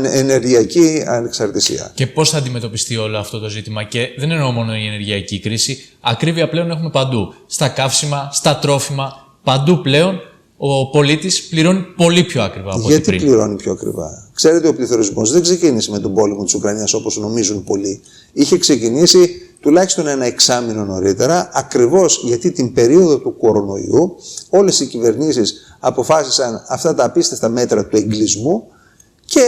[0.03, 1.91] ενεργειακή ανεξαρτησία.
[1.95, 5.85] Και πώς θα αντιμετωπιστεί όλο αυτό το ζήτημα; Και δεν εννοώ μόνο η ενεργειακή κρίση,
[6.01, 7.33] ακρίβεια πλέον έχουμε παντού.
[7.45, 10.19] Στα καύσιμα, στα τρόφιμα, παντού πλέον
[10.57, 13.21] ο πολίτης πληρώνει πολύ πιο ακριβά από Γιατί πριν.
[13.21, 17.63] πληρώνει πιο ακριβά; Ξέρετε, ο πληθωρισμός δεν ξεκίνησε με τον πόλεμο της Ουκρανίας όπως νομίζουν
[17.63, 18.01] πολλοί.
[18.33, 24.15] Είχε ξεκινήσει τουλάχιστον ένα εξάμεινο νωρίτερα, ακριβώς γιατί την περίοδο του κορονοϊού
[24.49, 28.67] όλες οι κυβερνήσεις αποφάσισαν αυτά τα απίστευτα μέτρα του εγκλισμού
[29.25, 29.41] και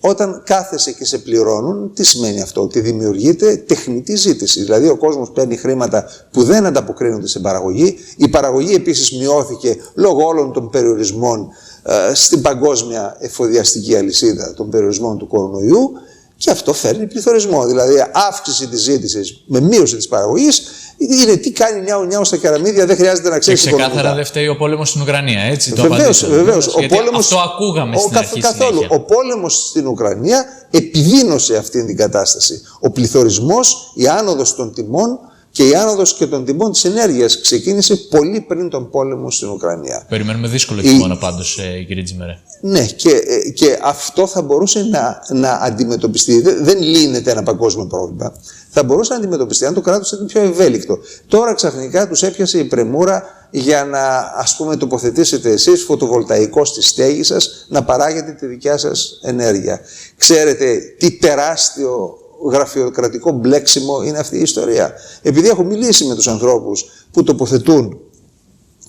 [0.00, 4.62] όταν κάθεσαι και σε πληρώνουν, τι σημαίνει αυτό, ότι δημιουργείται τεχνητή ζήτηση.
[4.62, 7.98] Δηλαδή ο κόσμος παίρνει χρήματα που δεν ανταποκρίνονται σε παραγωγή.
[8.16, 11.48] Η παραγωγή επίσης μειώθηκε λόγω όλων των περιορισμών
[11.82, 15.92] ε, στην παγκόσμια εφοδιαστική αλυσίδα των περιορισμών του κορονοϊού
[16.36, 17.66] και αυτό φέρνει πληθωρισμό.
[17.66, 17.94] Δηλαδή
[18.28, 20.62] αύξηση της ζήτησης με μείωση της παραγωγής
[20.98, 23.58] είναι τι κάνει νιάου νιάου στα καραμίδια, δεν χρειάζεται να ξέρει.
[23.58, 25.72] Και ξεκάθαρα δεν φταίει ο πόλεμος στην Ουκρανία, έτσι.
[25.76, 26.76] Βεβαίως, βεβαίως.
[27.16, 28.40] Αυτό ακούγαμε ο, στην αρχή.
[28.40, 28.74] Καθόλου.
[28.74, 28.96] Συνέχεια.
[28.96, 32.60] Ο πόλεμος στην Ουκρανία επιδίνωσε αυτή την κατάσταση.
[32.80, 35.18] Ο πληθωρισμός, η άνοδος των τιμών
[35.50, 40.06] και η άνοδος και των τιμών της ενέργειας ξεκίνησε πολύ πριν τον πόλεμο στην Ουκρανία.
[40.08, 41.18] Περιμένουμε δύσκολο χειμώνα η...
[41.18, 42.38] πάντως, ε, κύριε Τζιμερέ.
[42.60, 46.40] Ναι, και, ε, και αυτό θα μπορούσε να, να αντιμετωπιστεί.
[46.40, 48.32] Δεν λύνεται ένα παγκόσμιο πρόβλημα.
[48.70, 50.98] Θα μπορούσε να αντιμετωπιστεί αν το κράτος ήταν πιο ευέλικτο.
[51.26, 57.22] Τώρα ξαφνικά τους έπιασε η πρεμούρα για να ας πούμε τοποθετήσετε εσείς φωτοβολταϊκό στη στέγη
[57.22, 59.80] σας να παράγετε τη δικιά σας ενέργεια.
[60.16, 62.18] Ξέρετε τι τεράστιο
[62.50, 64.92] γραφειοκρατικό μπλέξιμο είναι αυτή η ιστορία.
[65.22, 68.00] Επειδή έχω μιλήσει με τους ανθρώπους που τοποθετούν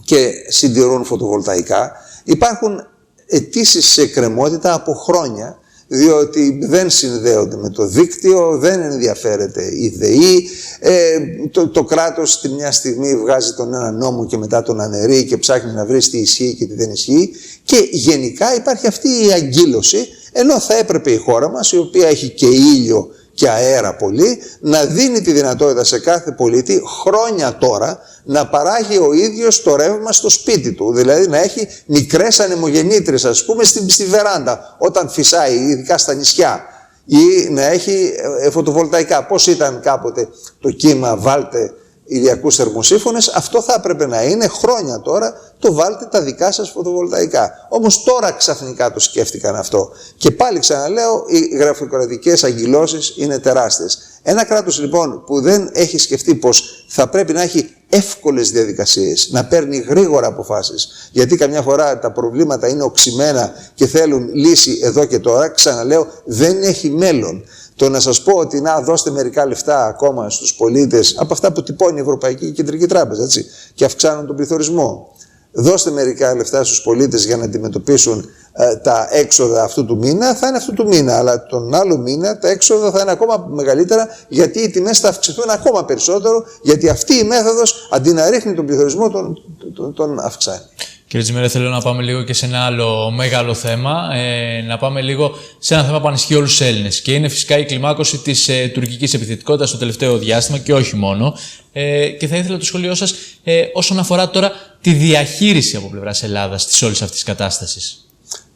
[0.05, 1.91] και συντηρούν φωτοβολταϊκά,
[2.23, 2.87] υπάρχουν
[3.25, 5.59] αιτήσεις σε κρεμότητα από χρόνια
[5.91, 11.17] διότι δεν συνδέονται με το δίκτυο, δεν ενδιαφέρεται η ΔΕΗ, ε,
[11.51, 15.37] το, το κράτος τη μια στιγμή βγάζει τον ένα νόμο και μετά τον αναιρεί και
[15.37, 17.31] ψάχνει να βρει τι ισχύει και τι δεν ισχύει
[17.63, 22.29] και γενικά υπάρχει αυτή η αγκύλωση ενώ θα έπρεπε η χώρα μας η οποία έχει
[22.29, 28.47] και ήλιο και αέρα πολύ, να δίνει τη δυνατότητα σε κάθε πολίτη χρόνια τώρα να
[28.47, 30.93] παράγει ο ίδιος το ρεύμα στο σπίτι του.
[30.93, 36.63] Δηλαδή να έχει μικρές ανεμογεννήτρες ας πούμε στη, στη βεράντα όταν φυσάει, ειδικά στα νησιά.
[37.05, 39.25] Ή να έχει ε, φωτοβολταϊκά.
[39.25, 40.27] Πώς ήταν κάποτε
[40.59, 41.73] το κύμα βάλτε
[42.09, 47.51] ηλιακούς θερμοσύφωνες, αυτό θα έπρεπε να είναι χρόνια τώρα, το βάλτε τα δικά σας φωτοβολταϊκά.
[47.69, 49.89] Όμως τώρα ξαφνικά το σκέφτηκαν αυτό.
[50.17, 53.99] Και πάλι ξαναλέω, οι γραφειοκρατικές αγγυλώσεις είναι τεράστιες.
[54.23, 59.45] Ένα κράτος λοιπόν που δεν έχει σκεφτεί πως θα πρέπει να έχει εύκολες διαδικασίες, να
[59.45, 65.19] παίρνει γρήγορα αποφάσεις, γιατί καμιά φορά τα προβλήματα είναι οξυμένα και θέλουν λύση εδώ και
[65.19, 67.43] τώρα, ξαναλέω, δεν έχει μέλλον.
[67.79, 71.63] Το να σας πω ότι να δώστε μερικά λεφτά ακόμα στους πολίτες από αυτά που
[71.63, 75.15] τυπώνει η Ευρωπαϊκή Κεντρική Τράπεζα έτσι, και αυξάνουν τον πληθωρισμό.
[75.51, 80.47] Δώστε μερικά λεφτά στους πολίτες για να αντιμετωπίσουν ε, τα έξοδα αυτού του μήνα, θα
[80.47, 81.17] είναι αυτού του μήνα.
[81.17, 85.49] Αλλά τον άλλο μήνα τα έξοδα θα είναι ακόμα μεγαλύτερα γιατί οι τιμές θα αυξηθούν
[85.49, 89.37] ακόμα περισσότερο γιατί αυτή η μέθοδος αντί να ρίχνει τον πληθωρισμό τον,
[89.75, 90.63] τον, τον αυξάνει.
[91.09, 94.13] Κύριε Τζιμέρε, θέλω να πάμε λίγο και σε ένα άλλο μεγάλο θέμα.
[94.13, 97.01] Ε, να πάμε λίγο σε ένα θέμα που ανισχύει όλους τους Έλληνες.
[97.01, 101.35] Και είναι φυσικά η κλιμάκωση της ε, τουρκικής επιθετικότητας το τελευταίο διάστημα και όχι μόνο.
[101.73, 106.23] Ε, και θα ήθελα το σχόλιο σας ε, όσον αφορά τώρα τη διαχείριση από πλευράς
[106.23, 108.07] Ελλάδας της όλης αυτής κατάστασης.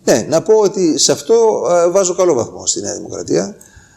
[0.03, 1.33] Ναι, να πω ότι σε αυτό
[1.71, 3.55] ε, βάζω καλό βαθμό στη Νέα Δημοκρατία,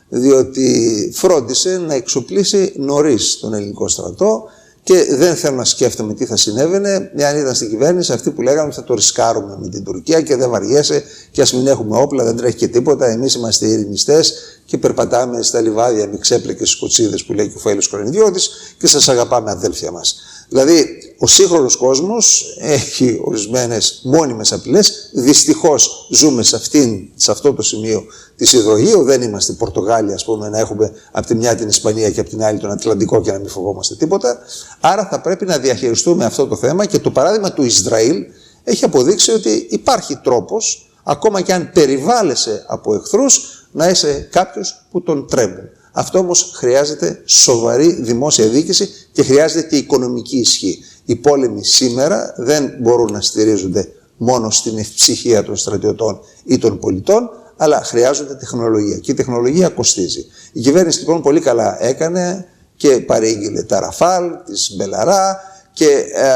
[0.09, 4.45] διότι φρόντισε να εξοπλίσει νωρίς τον ελληνικό στρατό
[4.87, 8.67] και δεν θέλω να σκέφτομαι τι θα συνέβαινε αν ήταν στην κυβέρνηση αυτοί που λέγανε
[8.67, 12.25] ότι θα το ρισκάρουμε με την Τουρκία και δεν βαριέσαι και ας μην έχουμε όπλα,
[12.25, 13.07] δεν τρέχει και τίποτα.
[13.07, 17.83] Εμείς είμαστε ειρηνιστές και περπατάμε στα λιβάδια με ξέπλεκες σκοτσίδε που λέει και ο Φέλο
[17.91, 18.41] Κορενιδιώτη
[18.79, 20.17] και σας αγαπάμε αδέλφια μας.
[20.49, 25.11] Δηλαδή, ο σύγχρονος κόσμος έχει ορισμένες μόνιμες απειλές.
[25.15, 28.05] Δυστυχώς ζούμε σε, αυτήν, σε αυτό το σημείο
[28.37, 29.03] της υδρογείου.
[29.03, 32.43] Δεν είμαστε Πορτογάλοι, ας πούμε, να έχουμε από τη μια την Ισπανία και από την
[32.43, 34.39] άλλη τον Ατλαντικό και να μην φοβόμαστε τίποτα.
[34.81, 38.25] Άρα θα πρέπει να διαχειριστούμε αυτό το θέμα και το παράδειγμα του Ισραήλ
[38.65, 45.03] έχει αποδείξει ότι υπάρχει τρόπος, ακόμα και αν περιβάλλεσαι από εχθρούς, να είσαι κάποιος που
[45.03, 45.69] τον τρέμουν.
[45.99, 50.85] Αυτό όμως χρειάζεται σοβαρή δημόσια διοίκηση και χρειάζεται και οικονομική ισχύ.
[51.05, 57.31] Οι πόλεμοι σήμερα δεν μπορούν να στηρίζονται μόνο στην ευψυχία των στρατιωτών ή των πολιτών,
[57.57, 58.99] αλλά χρειάζονται τεχνολογία.
[58.99, 60.27] Και η τεχνολογία κοστίζει.
[60.53, 65.41] Η κυβέρνηση λοιπόν πολύ καλά έκανε και παρήγγειλε τα Ραφάλ, τη Μπελαρά
[65.73, 66.35] και ε,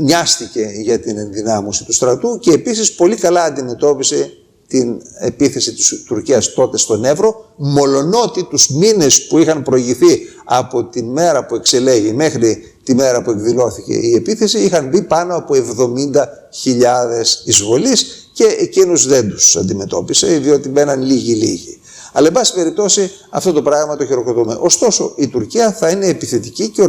[0.00, 4.32] νοιάστηκε για την ενδυνάμωση του στρατού και επίσης πολύ καλά αντιμετώπισε
[4.66, 11.02] την επίθεση της Τουρκίας τότε στον Εύρο, μολονότι τους μήνες που είχαν προηγηθεί από τη
[11.02, 15.60] μέρα που εξελέγει μέχρι τη μέρα που εκδηλώθηκε η επίθεση είχαν μπει πάνω από 70.000
[17.44, 21.78] εισβολείς και εκείνους δεν τους αντιμετώπισε διότι μπαίναν λίγοι-λίγοι.
[22.16, 24.56] Αλλά, εν πάση περιπτώσει, αυτό το πράγμα το χειροκροτούμε.
[24.60, 26.82] Ωστόσο, η Τουρκία θα είναι επιθετική και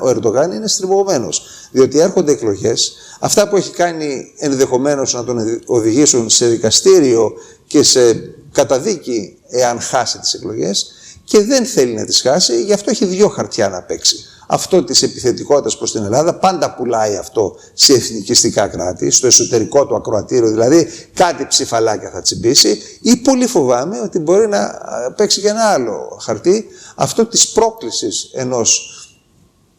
[0.00, 1.42] ο Ερντογάν είναι στριμωγμένος.
[1.70, 2.92] Διότι έρχονται εκλογές.
[3.20, 7.32] Αυτά που έχει κάνει ενδεχομένως να τον οδηγήσουν σε δικαστήριο
[7.66, 10.92] και σε καταδίκη εάν χάσει τις εκλογές
[11.24, 15.02] και δεν θέλει να τις χάσει, γι' αυτό έχει δύο χαρτιά να παίξει αυτό της
[15.02, 20.88] επιθετικότητας προς την Ελλάδα πάντα πουλάει αυτό σε εθνικιστικά κράτη, στο εσωτερικό του ακροατήριο, δηλαδή
[21.14, 24.70] κάτι ψηφαλάκια θα τσιμπήσει ή πολύ φοβάμαι ότι μπορεί να
[25.16, 28.88] παίξει και ένα άλλο χαρτί, αυτό της πρόκλησης ενός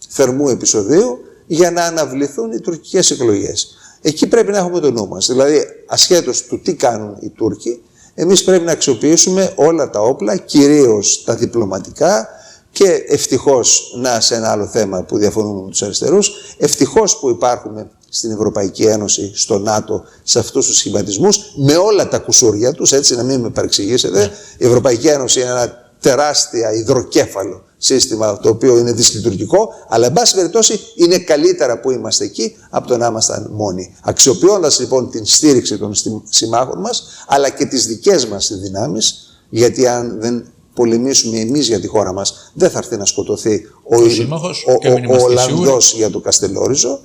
[0.10, 3.78] θερμού επεισοδίου για να αναβληθούν οι τουρκικές εκλογές.
[4.02, 5.28] Εκεί πρέπει να έχουμε το νου μας.
[5.28, 11.24] Δηλαδή, ασχέτως του τι κάνουν οι Τούρκοι, εμείς πρέπει να αξιοποιήσουμε όλα τα όπλα, κυρίως
[11.24, 12.30] τα διπλωματικά,
[12.76, 17.90] και ευτυχώς, να σε ένα άλλο θέμα που διαφωνούμε με τους αριστερούς, ευτυχώς που υπάρχουμε
[18.10, 23.16] στην Ευρωπαϊκή Ένωση, στο ΝΑΤΟ, σε αυτούς τους σχηματισμούς, με όλα τα κουσούρια τους, έτσι
[23.16, 24.32] να μην με παρεξηγήσετε.
[24.58, 30.36] Η Ευρωπαϊκή Ένωση είναι ένα τεράστια υδροκέφαλο σύστημα το οποίο είναι δυσλειτουργικό, αλλά εν πάση
[30.36, 33.96] περιπτώσει είναι καλύτερα που είμαστε εκεί από το να ήμασταν μόνοι.
[34.04, 35.94] Αξιοποιώντας λοιπόν την στήριξη των
[36.30, 41.88] συμμάχων μας, αλλά και τις δικές μας δυνάμεις, γιατί αν δεν πολεμήσουμε εμείς για τη
[41.88, 47.00] χώρα μας, δεν θα έρθει να σκοτωθεί ο, ο, ο, ο Ολλανδός για το Καστελόριζο.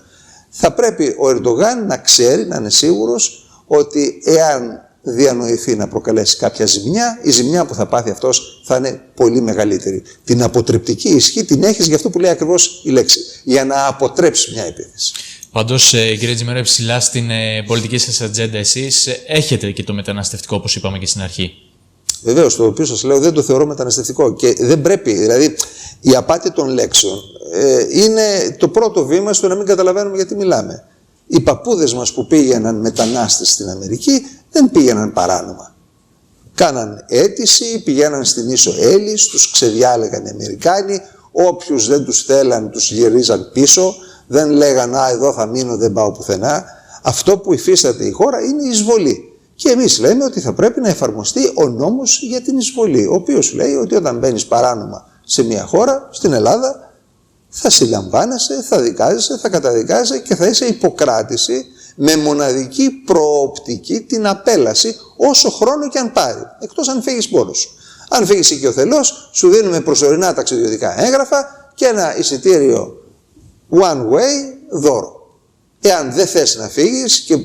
[0.51, 6.67] Θα πρέπει ο Ερντογάν να ξέρει, να είναι σίγουρος ότι εάν διανοηθεί να προκαλέσει κάποια
[6.67, 10.03] ζημιά, η ζημιά που θα πάθει αυτός θα είναι πολύ μεγαλύτερη.
[10.25, 13.21] Την αποτρεπτική ισχύ την έχεις για αυτό που λέει ακριβώς η λέξη.
[13.45, 15.13] Για να αποτρέψεις μια επίθεση.
[15.53, 19.93] Πάντως, ε, κύριε Τζιμέρα, ψηλά στην ε, πολιτική σας ατζέντα, εσείς ε, έχετε και το
[19.93, 21.53] μεταναστευτικό, όπως είπαμε και στην αρχή.
[22.23, 24.35] Βεβαίως, το οποίο σας λέω δεν το θεωρώ μεταναστευτικό.
[24.35, 25.13] Και δεν πρέπει.
[25.13, 25.57] Δηλαδή,
[26.01, 27.19] η απάτη των λέξεων
[27.53, 30.85] ε, είναι το πρώτο βήμα στο να μην καταλαβαίνουμε γιατί μιλάμε.
[31.27, 35.75] Οι παππούδες μας που πήγαιναν μετανάστες στην Αμερική δεν πήγαιναν παράνομα.
[36.55, 41.01] κάναν αίτηση, πηγαίναν στην Ίσο Έλλης, τους ξεδιάλεγαν οι Αμερικάνοι,
[41.33, 43.95] όποιους δεν τους θέλαν τους γυρίζαν πίσω,
[44.27, 46.65] δεν λέγαν «Α, εδώ θα μείνω, δεν πάω πουθενά».
[47.03, 49.30] Αυτό που υφίσταται η χώρα είναι η εισβολή.
[49.61, 53.53] Και εμείς λέμε ότι θα πρέπει να εφαρμοστεί ο νόμος για την εισβολή, ο οποίος
[53.53, 56.93] λέει ότι όταν μπαίνεις παράνομα σε μια χώρα, στην Ελλάδα,
[57.49, 64.97] θα συλλαμβάνεσαι, θα δικάζεσαι, θα καταδικάζεσαι και θα είσαι υποκράτηση με μοναδική προοπτική την απέλαση
[65.17, 67.71] όσο χρόνο και αν πάρει, εκτός αν φύγεις μόνος σου.
[68.09, 72.95] Αν φύγεις οικειοθελώς, σου δίνουμε προσωρινά ταξιδιωτικά έγγραφα και ένα εισιτήριο
[73.71, 75.39] one way δώρο.
[75.81, 77.37] Εάν δεν θες να φύγεις και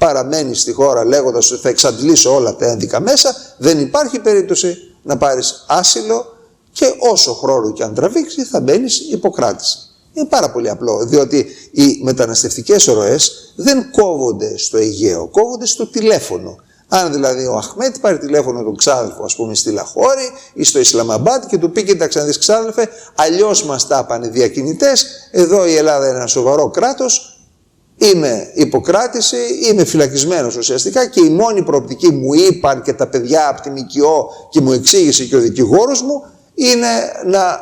[0.00, 5.16] παραμένεις στη χώρα λέγοντας ότι θα εξαντλήσω όλα τα ένδικα μέσα, δεν υπάρχει περίπτωση να
[5.16, 6.24] πάρεις άσυλο
[6.72, 9.78] και όσο χρόνο και αν τραβήξει θα μπαίνεις υποκράτηση.
[10.12, 16.56] Είναι πάρα πολύ απλό, διότι οι μεταναστευτικές ροές δεν κόβονται στο Αιγαίο, κόβονται στο τηλέφωνο.
[16.88, 21.46] Αν δηλαδή ο Αχμέτ πάρει τηλέφωνο τον ξάδελφο, ας πούμε, στη Λαχώρη ή στο Ισλαμαμπάτ
[21.46, 25.06] και του πει: Κοίταξε να δεις, ξάδελφε, αλλιώς μας τα πάνε διακινητές.
[25.30, 27.29] Εδώ η Ελλάδα είναι ένα σοβαρό κράτος.
[28.02, 29.36] Είμαι υποκράτηση,
[29.70, 34.30] είμαι φυλακισμένος ουσιαστικά και η μόνη προοπτική μου είπαν και τα παιδιά από τη ΜΚΟ
[34.50, 36.86] και μου εξήγησε και ο δικηγόρος μου είναι
[37.26, 37.60] να α,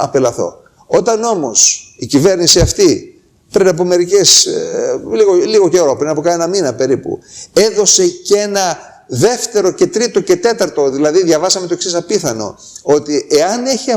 [0.00, 0.56] απελαθώ.
[0.86, 3.18] Όταν όμως η κυβέρνηση αυτή
[3.52, 7.18] πριν από μερικές, ε, λίγο, λίγο καιρό, πριν από κάνα μήνα περίπου,
[7.52, 13.66] έδωσε και ένα δεύτερο και τρίτο και τέταρτο, δηλαδή διαβάσαμε το εξής απίθανο, ότι εάν
[13.66, 13.90] έχει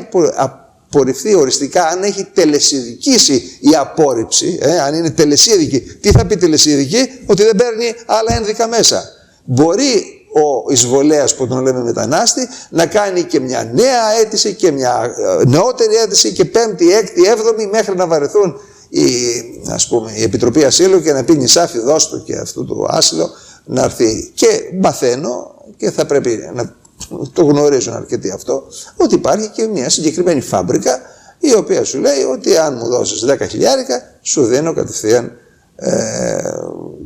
[0.94, 7.10] απορριφθεί οριστικά, αν έχει τελεσίδικήσει η απόρριψη, ε, αν είναι τελεσίδικη, τι θα πει τελεσίδικη,
[7.26, 9.04] ότι δεν παίρνει άλλα ένδικα μέσα.
[9.44, 15.16] Μπορεί ο εισβολέας που τον λέμε μετανάστη να κάνει και μια νέα αίτηση και μια
[15.42, 19.06] ε, νεότερη αίτηση και πέμπτη, έκτη, έβδομη μέχρι να βαρεθούν η,
[19.70, 23.30] ας πούμε, η Επιτροπή Ασύλου και να πει νησάφι δώστο και αυτό το άσυλο
[23.66, 24.32] να έρθει.
[24.34, 24.48] Και
[24.82, 26.76] μαθαίνω και θα πρέπει να
[27.34, 28.64] το γνωρίζουν αρκετοί αυτό
[28.98, 31.00] ότι υπάρχει και μια συγκεκριμένη φάμπρικα
[31.40, 35.32] η οποία σου λέει ότι αν μου δώσεις 10 χιλιάρικα σου δίνω κατευθείαν
[35.76, 36.38] ε,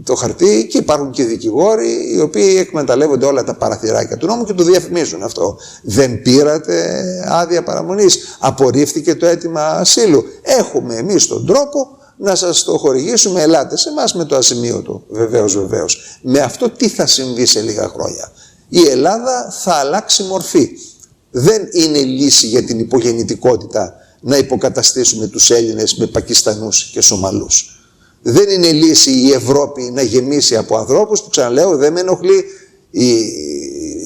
[0.04, 4.54] το χαρτί και υπάρχουν και δικηγόροι οι οποίοι εκμεταλλεύονται όλα τα παραθυράκια του νόμου και
[4.54, 5.58] το διαφημίζουν αυτό.
[5.84, 10.24] Δεν πήρατε άδεια παραμονής, απορρίφθηκε το αίτημα ασύλου.
[10.42, 15.58] Έχουμε εμείς τον τρόπο να σας το χορηγήσουμε, ελάτε σε εμάς με το ασημείωτο, βεβαίως
[15.58, 16.20] βεβαίως.
[16.22, 18.32] Με αυτό τι θα συμβεί σε λίγα χρόνια.
[18.70, 20.70] Η Ελλάδα θα αλλάξει μορφή.
[21.32, 27.80] Δεν είναι λύση για την υπογεννητικότητα να υποκαταστήσουμε τους Έλληνες με Πακιστανούς και Σομαλούς.
[28.22, 32.44] Δεν είναι λύση η Ευρώπη να γεμίσει από ανθρώπους που ξαναλέω δεν με ενοχλεί
[32.90, 33.10] η,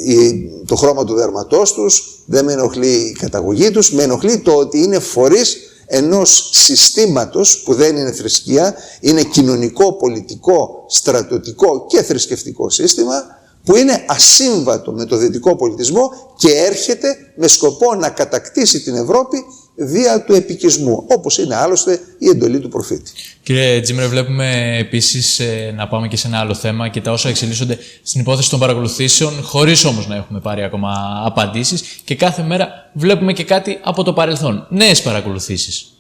[0.06, 4.52] η, το χρώμα του δέρματός τους, δεν με ενοχλεί η καταγωγή τους, με ενοχλεί το
[4.52, 12.70] ότι είναι φορείς ενός συστήματος που δεν είναι θρησκεία, είναι κοινωνικό, πολιτικό, στρατιωτικό και θρησκευτικό
[12.70, 18.96] σύστημα που είναι ασύμβατο με το δυτικό πολιτισμό και έρχεται με σκοπό να κατακτήσει την
[18.96, 19.38] Ευρώπη
[19.76, 23.12] δια του επικισμού, όπως είναι άλλωστε η εντολή του προφήτη.
[23.44, 27.30] Κύριε Τζίμερ, βλέπουμε επίσης ε, να πάμε και σε ένα άλλο θέμα και τα όσα
[27.30, 30.92] εξελίσσονται στην υπόθεση των παρακολουθήσεων, χωρίς όμως να έχουμε πάρει ακόμα
[31.26, 34.68] απαντήσεις και κάθε μέρα βλέπουμε και κάτι από το παρελθόν.
[34.70, 35.94] Νέες παρακολουθήσεις.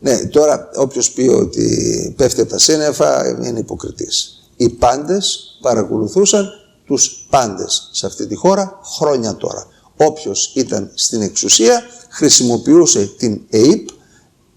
[0.00, 4.43] Ναι, τώρα όποιος πει ότι πέφτει από τα σύννεφα είναι υποκριτής.
[4.56, 6.48] Οι πάντες παρακολουθούσαν
[6.86, 9.66] τους πάντες σε αυτή τη χώρα χρόνια τώρα.
[9.96, 13.88] Όποιος ήταν στην εξουσία χρησιμοποιούσε την ΕΙΠ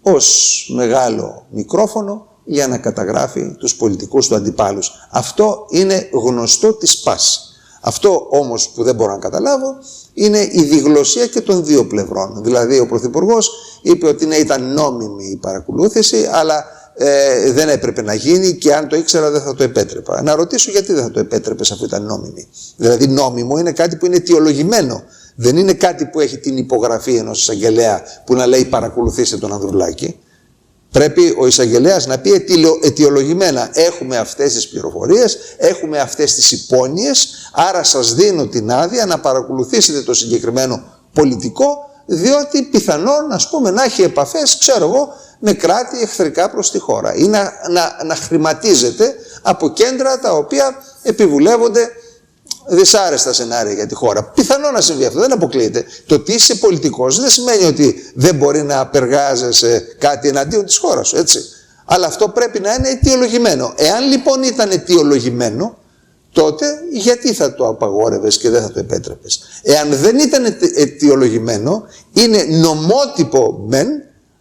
[0.02, 4.92] ως μεγάλο μικρόφωνο για να καταγράφει τους πολιτικούς του αντιπάλους.
[5.12, 7.42] Αυτό είναι γνωστό της πάσης.
[7.82, 9.76] Αυτό όμως που δεν μπορώ να καταλάβω
[10.14, 12.44] είναι η διγλωσία και των δύο πλευρών.
[12.44, 16.66] Δηλαδή ο Πρωθυπουργός είπε ότι ναι ήταν νόμιμη η παρακολούθηση αλλά
[16.98, 20.22] ε, δεν έπρεπε να γίνει και αν το ήξερα δεν θα το επέτρεπα.
[20.22, 22.48] Να ρωτήσω γιατί δεν θα το επέτρεπες αφού ήταν νόμιμη.
[22.76, 25.04] Δηλαδή νόμιμο είναι κάτι που είναι αιτιολογημένο.
[25.36, 30.20] Δεν είναι κάτι που έχει την υπογραφή ενός εισαγγελέα που να λέει παρακολουθήστε τον Ανδρουλάκη.
[30.92, 32.46] Πρέπει ο εισαγγελέας να πει
[32.82, 39.20] αιτιολογημένα έχουμε αυτές τις πληροφορίες, έχουμε αυτές τις υπόνοιες, άρα σας δίνω την άδεια να
[39.20, 40.84] παρακολουθήσετε το συγκεκριμένο
[41.14, 46.80] πολιτικό, διότι πιθανόν ας πούμε να έχει επαφές, ξέρω εγώ, με κράτη εχθρικά προς τη
[46.80, 51.89] χώρα ή να, να, να χρηματίζεται από κέντρα τα οποία επιβουλεύονται
[52.67, 54.24] δυσάρεστα σενάρια για τη χώρα.
[54.24, 55.86] Πιθανό να συμβεί αυτό, δεν αποκλείεται.
[56.06, 61.08] Το ότι είσαι πολιτικός δεν σημαίνει ότι δεν μπορεί να απεργάζεσαι κάτι εναντίον της χώρας
[61.08, 61.39] σου, έτσι.
[61.86, 63.74] Αλλά αυτό πρέπει να είναι αιτιολογημένο.
[63.76, 65.78] Εάν λοιπόν ήταν αιτιολογημένο,
[66.38, 69.39] τότε γιατί θα το απαγόρευες και δεν θα το επέτρεπες.
[69.63, 70.43] Εάν δεν ήταν
[70.76, 73.88] αιτιολογημένο, είναι νομότυπο μεν,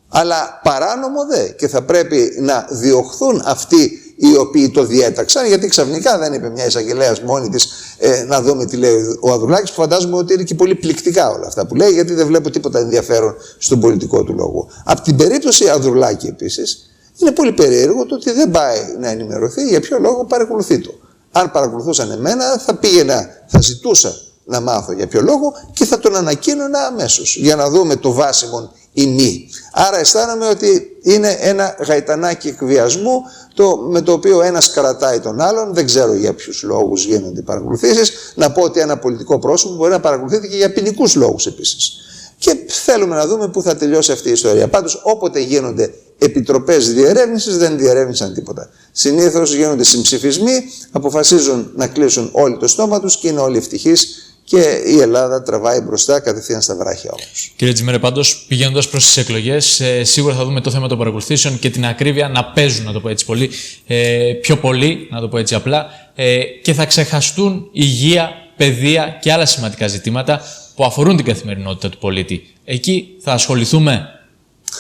[0.09, 6.19] αλλά παράνομο δε και θα πρέπει να διωχθούν αυτοί οι οποίοι το διέταξαν, γιατί ξαφνικά
[6.19, 10.17] δεν είπε μια εισαγγελέας μόνη της ε, να δούμε τι λέει ο Ανδρουλάκη, που φαντάζομαι
[10.17, 13.81] ότι είναι και πολύ πληκτικά όλα αυτά που λέει, γιατί δεν βλέπω τίποτα ενδιαφέρον στον
[13.81, 14.69] πολιτικό του λόγο.
[14.85, 19.81] Από την περίπτωση Ανδρουλάκη επίσης, είναι πολύ περίεργο το ότι δεν πάει να ενημερωθεί για
[19.81, 20.95] ποιο λόγο παρακολουθεί το.
[21.39, 26.17] Αν παρακολουθούσαν εμένα, θα πήγαινα, θα ζητούσα να μάθω για ποιο λόγο και θα τον
[26.17, 29.49] ανακοίνωνα αμέσως για να δούμε το βάσιμο ή μη.
[29.73, 33.23] Άρα αισθάνομαι ότι είναι ένα γαϊτανάκι εκβιασμού
[33.55, 35.75] το, με το οποίο ένας κρατάει τον άλλον.
[35.75, 38.33] Δεν ξέρω για ποιους λόγους γίνονται οι παρακολουθήσεις.
[38.35, 42.06] Να πω ότι ένα πολιτικό πρόσωπο μπορεί να παρακολουθείται και για ποινικούς λόγους επίσης.
[42.39, 44.69] Και θέλουμε να δούμε πού θα τελειώσει αυτή η ιστορία.
[44.69, 48.71] Πάντως όποτε γίνονται επιτροπές διερεύνησης δεν διερεύνησαν τίποτα.
[48.93, 50.53] Συνήθως γίνονται συμψηφισμοί,
[50.91, 55.81] αποφασίζουν να κλείσουν όλοι το στόμα τους και είναι όλοι ευτυχείς και η Ελλάδα τραβάει
[55.81, 57.53] μπροστά κατευθείαν στα βράχια όμως.
[57.57, 61.59] Κύριε Τζιμέρε, πάντως πηγαίνοντας προς τις εκλογές, ε, σίγουρα θα δούμε το θέμα των παρακολουθήσεων
[61.59, 63.51] και την ακρίβεια να παίζουν, να το πω έτσι πολύ,
[63.87, 69.33] ε, πιο πολύ, να το πω έτσι απλά, ε, και θα ξεχαστούν υγεία, παιδεία και
[69.33, 70.43] άλλα σημαντικά ζητήματα
[70.77, 72.55] που αφορούν την καθημερινότητα του πολίτη.
[72.65, 74.07] Εκεί θα ασχοληθούμε.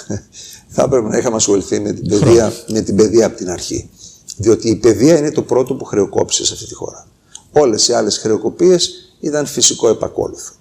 [0.75, 3.91] θα έπρεπε να είχαμε ασχοληθεί με την, παιδεία, με την παιδεία από την αρχή.
[4.37, 7.07] Διότι η παιδεία είναι το πρώτο που χρεοκόπησες σε αυτή τη χώρα.
[7.53, 10.53] Όλες οι άλλες χρεοκοπίες ήταν φυσικό επακόλουθο.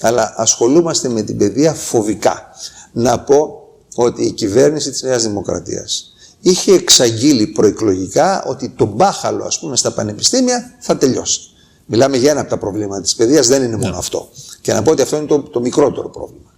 [0.00, 2.48] Αλλά ασχολούμαστε με την παιδεία φοβικά.
[2.92, 9.58] Να πω ότι η κυβέρνηση της Νέας Δημοκρατίας είχε εξαγγείλει προεκλογικά ότι το μπάχαλο ας
[9.58, 11.40] πούμε στα πανεπιστήμια θα τελειώσει.
[11.86, 13.98] Μιλάμε για ένα από τα προβλήματα της παιδείας, δεν είναι μόνο ναι.
[13.98, 14.28] αυτό.
[14.64, 16.54] Και να πω ότι αυτό είναι το, το μικρότερο πρόβλημα.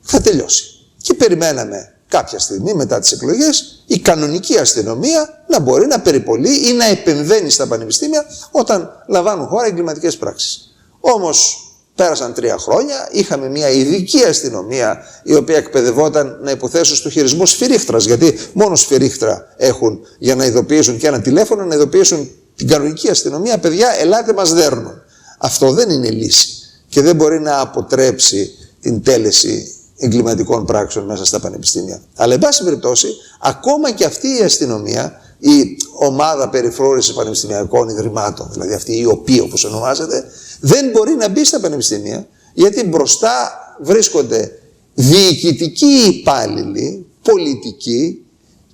[0.00, 0.64] Θα τελειώσει.
[1.02, 6.72] Και περιμέναμε κάποια στιγμή μετά τις εκλογές η κανονική αστυνομία να μπορεί να περιπολεί ή
[6.72, 10.74] να επεμβαίνει στα πανεπιστήμια όταν λαμβάνουν χώρα εγκληματικές πράξεις.
[11.00, 11.58] Όμως
[11.94, 18.04] πέρασαν τρία χρόνια, είχαμε μια ειδική αστυνομία η οποία εκπαιδευόταν να υποθέσουν στο χειρισμό σφυρίχτρας,
[18.04, 23.58] γιατί μόνο σφυρίχτρα έχουν για να ειδοποιήσουν και ένα τηλέφωνο, να ειδοποιήσουν την κανονική αστυνομία,
[23.58, 25.02] παιδιά, ελάτε μας δέρνουν.
[25.38, 26.63] Αυτό δεν είναι λύση
[26.94, 32.02] και δεν μπορεί να αποτρέψει την τέλεση εγκληματικών πράξεων μέσα στα πανεπιστήμια.
[32.14, 33.08] Αλλά, εν πάση περιπτώσει,
[33.40, 39.64] ακόμα και αυτή η αστυνομία η ομάδα περιφρόρηση πανεπιστημιακών ιδρυμάτων, δηλαδή αυτή η οποία όπως
[39.64, 40.24] ονομάζεται,
[40.60, 44.58] δεν μπορεί να μπει στα πανεπιστήμια γιατί μπροστά βρίσκονται
[44.94, 48.24] διοικητικοί υπάλληλοι, πολιτικοί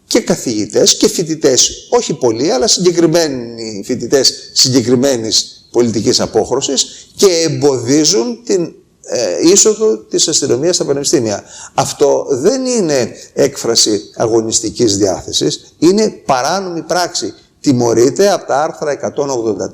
[0.06, 8.74] και καθηγητές και φοιτητές, όχι πολλοί, αλλά συγκεκριμένοι φοιτητές συγκεκριμένης πολιτικής απόχρωσης και εμποδίζουν την
[9.12, 11.44] ε, είσοδο της αστυνομίας στα πανεπιστήμια.
[11.74, 17.34] Αυτό δεν είναι έκφραση αγωνιστικής διάθεσης, είναι παράνομη πράξη.
[17.60, 19.12] Τιμωρείται από τα άρθρα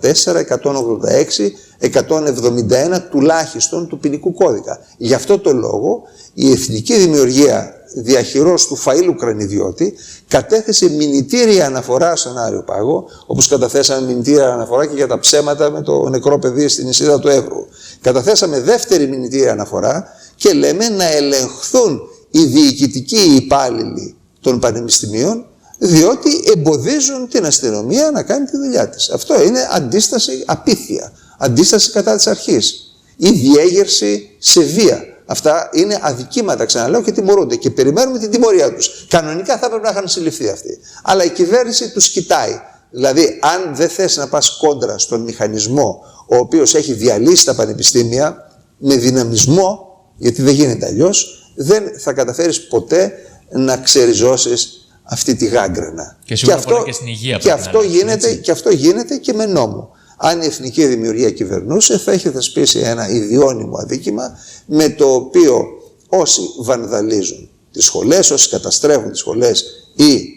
[0.02, 4.80] 184, 186, 171 τουλάχιστον του ποινικού κώδικα.
[4.96, 6.02] Γι' αυτό το λόγο
[6.34, 9.94] η εθνική δημιουργία διαχειρός του Φαΐλου Κρανιδιώτη
[10.28, 15.82] κατέθεσε μηνυτήρια αναφορά στον Άριο Πάγο, όπως καταθέσαμε μηνυτήρια αναφορά και για τα ψέματα με
[15.82, 17.66] το νεκρό παιδί στην Ισίδα του Εύρου.
[18.00, 25.46] Καταθέσαμε δεύτερη μηνυτήρια αναφορά και λέμε να ελεγχθούν οι διοικητικοί υπάλληλοι των πανεπιστημίων
[25.78, 29.10] διότι εμποδίζουν την αστυνομία να κάνει τη δουλειά της.
[29.10, 35.15] Αυτό είναι αντίσταση απίθεια, αντίσταση κατά της αρχής ή διέγερση σε βία.
[35.26, 37.56] Αυτά είναι αδικήματα, ξαναλέω, και τιμωρούνται.
[37.56, 39.06] Και περιμένουμε την τιμωρία τους.
[39.08, 40.78] Κανονικά θα έπρεπε να είχαν συλληφθεί αυτοί.
[41.02, 42.60] Αλλά η κυβέρνηση τους κοιτάει.
[42.90, 48.50] Δηλαδή, αν δεν θες να πας κόντρα στον μηχανισμό ο οποίος έχει διαλύσει τα πανεπιστήμια
[48.78, 49.86] με δυναμισμό,
[50.16, 53.12] γιατί δεν γίνεται αλλιώς, δεν θα καταφέρεις ποτέ
[53.50, 56.18] να ξεριζώσεις αυτή τη γάγκρενα.
[56.24, 59.90] Και, και αυτό, και, στην υγεία και, αυτό γίνεται, και αυτό γίνεται και με νόμο
[60.16, 65.64] αν η εθνική δημιουργία κυβερνούσε θα είχε θεσπίσει ένα ιδιώνυμο αδίκημα με το οποίο
[66.08, 70.36] όσοι βανδαλίζουν τις σχολές, όσοι καταστρέφουν τις σχολές ή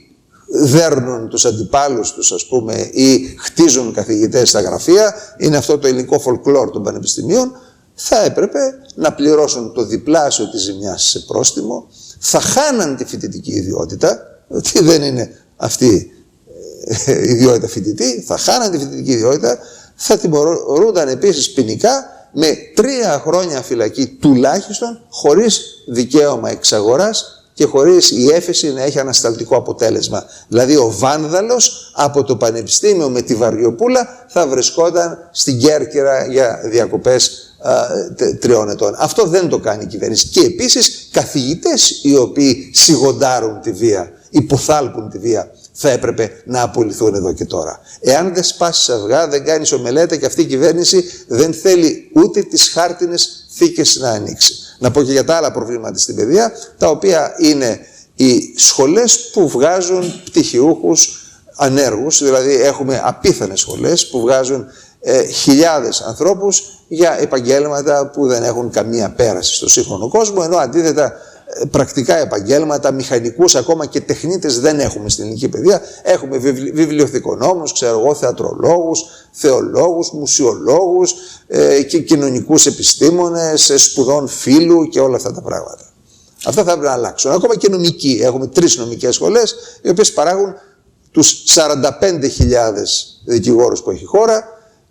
[0.51, 6.21] δέρνουν τους αντιπάλους τους ας πούμε ή χτίζουν καθηγητές στα γραφεία, είναι αυτό το ελληνικό
[6.25, 7.51] folklore των πανεπιστημίων,
[7.93, 8.59] θα έπρεπε
[8.95, 11.87] να πληρώσουν το διπλάσιο της ζημιάς σε πρόστιμο,
[12.19, 16.11] θα χάναν τη φοιτητική ιδιότητα, ότι δεν είναι αυτή
[17.05, 19.57] ιδιότητα φοιτητή, θα χάναν τη φοιτητική ιδιότητα,
[19.95, 28.29] θα τιμωρούνταν επίσης ποινικά με τρία χρόνια φυλακή τουλάχιστον, χωρίς δικαίωμα εξαγοράς και χωρίς η
[28.33, 30.23] έφεση να έχει ανασταλτικό αποτέλεσμα.
[30.47, 37.53] Δηλαδή ο βάνδαλος από το πανεπιστήμιο με τη Βαριοπούλα θα βρισκόταν στην Κέρκυρα για διακοπές
[37.59, 37.85] α,
[38.39, 38.95] τριών ετών.
[38.97, 40.27] Αυτό δεν το κάνει η κυβέρνηση.
[40.27, 45.51] Και επίσης καθηγητές οι οποίοι σιγοντάρουν τη βία, υποθάλπουν τη βία
[45.81, 47.79] θα έπρεπε να απολυθούν εδώ και τώρα.
[47.99, 52.69] Εάν δεν σπάσεις αυγά, δεν κάνεις ομελέτα και αυτή η κυβέρνηση δεν θέλει ούτε τις
[52.69, 54.53] χάρτινες θήκες να ανοίξει.
[54.79, 57.79] Να πω και για τα άλλα προβλήματα στην παιδεία, τα οποία είναι
[58.15, 61.23] οι σχολές που βγάζουν πτυχιούχους
[61.55, 64.65] ανέργους, δηλαδή έχουμε απίθανες σχολές που βγάζουν
[65.01, 71.05] ε, χιλιάδες ανθρώπους για επαγγέλματα που δεν έχουν καμία πέραση στο σύγχρονο κόσμο, ενώ αντίθετα
[71.05, 71.11] ε,
[71.71, 75.81] πρακτικά επαγγέλματα, μηχανικούς ακόμα και τεχνίτες δεν έχουμε στην ελληνική παιδεία.
[76.03, 76.37] Έχουμε
[76.73, 81.13] βιβλιοθηκονόμους, ξέρω εγώ, θεατρολόγους, θεολόγους, μουσιολόγους
[81.47, 85.83] ε, και κοινωνικούς επιστήμονες, ε, σπουδών φύλου και όλα αυτά τα πράγματα.
[86.45, 87.31] Αυτά θα πρέπει να αλλάξουν.
[87.31, 88.19] Ακόμα και νομικοί.
[88.23, 90.53] Έχουμε τρεις νομικές σχολές οι οποίες παράγουν
[91.11, 94.43] τους 45.000 δικηγόρους που έχει η χώρα,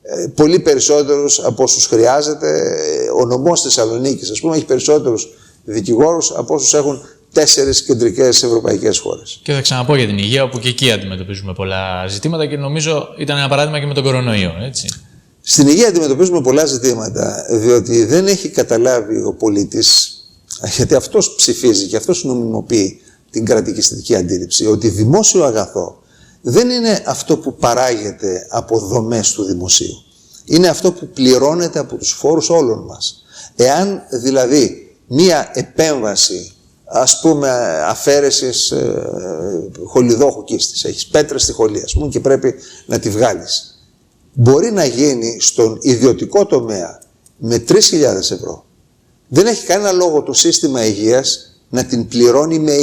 [0.02, 2.70] ε, πολύ περισσότερους από όσους χρειάζεται.
[3.20, 5.28] Ο νομός Θεσσαλονίκης, ας πούμε, έχει περισσότερους
[5.68, 7.00] δικηγόρους από όσους έχουν
[7.32, 9.40] τέσσερις κεντρικές ευρωπαϊκές χώρες.
[9.42, 13.38] Και θα ξαναπώ για την υγεία, όπου και εκεί αντιμετωπίζουμε πολλά ζητήματα και νομίζω ήταν
[13.38, 14.88] ένα παράδειγμα και με τον κορονοϊό, έτσι.
[15.40, 20.12] Στην υγεία αντιμετωπίζουμε πολλά ζητήματα, διότι δεν έχει καταλάβει ο πολίτης,
[20.76, 23.00] γιατί αυτός ψηφίζει και αυτός νομιμοποιεί
[23.30, 26.02] την κρατικιστική αντίληψη, ότι δημόσιο αγαθό
[26.40, 30.02] δεν είναι αυτό που παράγεται από δομές του δημοσίου.
[30.44, 33.24] Είναι αυτό που πληρώνεται από τους φόρους όλων μας.
[33.56, 36.52] Εάν δηλαδή μία επέμβαση
[36.84, 37.50] ας πούμε
[37.86, 39.08] αφαίρεσης ε,
[39.84, 42.54] χολιδόχου κίστης, έχεις πέτρα στη χολή ας πούμε και πρέπει
[42.86, 43.78] να τη βγάλεις.
[44.32, 47.00] Μπορεί να γίνει στον ιδιωτικό τομέα
[47.36, 47.74] με 3.000
[48.30, 48.64] ευρώ.
[49.28, 52.80] Δεν έχει κανένα λόγο το σύστημα υγείας να την πληρώνει με 9.000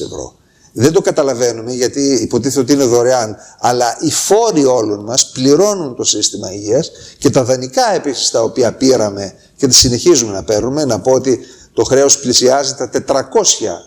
[0.00, 0.34] ευρώ.
[0.72, 6.04] Δεν το καταλαβαίνουμε γιατί υποτίθεται ότι είναι δωρεάν, αλλά οι φόροι όλων μας πληρώνουν το
[6.04, 11.00] σύστημα υγείας και τα δανεικά επίσης τα οποία πήραμε και τα συνεχίζουμε να παίρνουμε, να
[11.00, 11.40] πω ότι
[11.72, 13.16] το χρέος πλησιάζει τα 400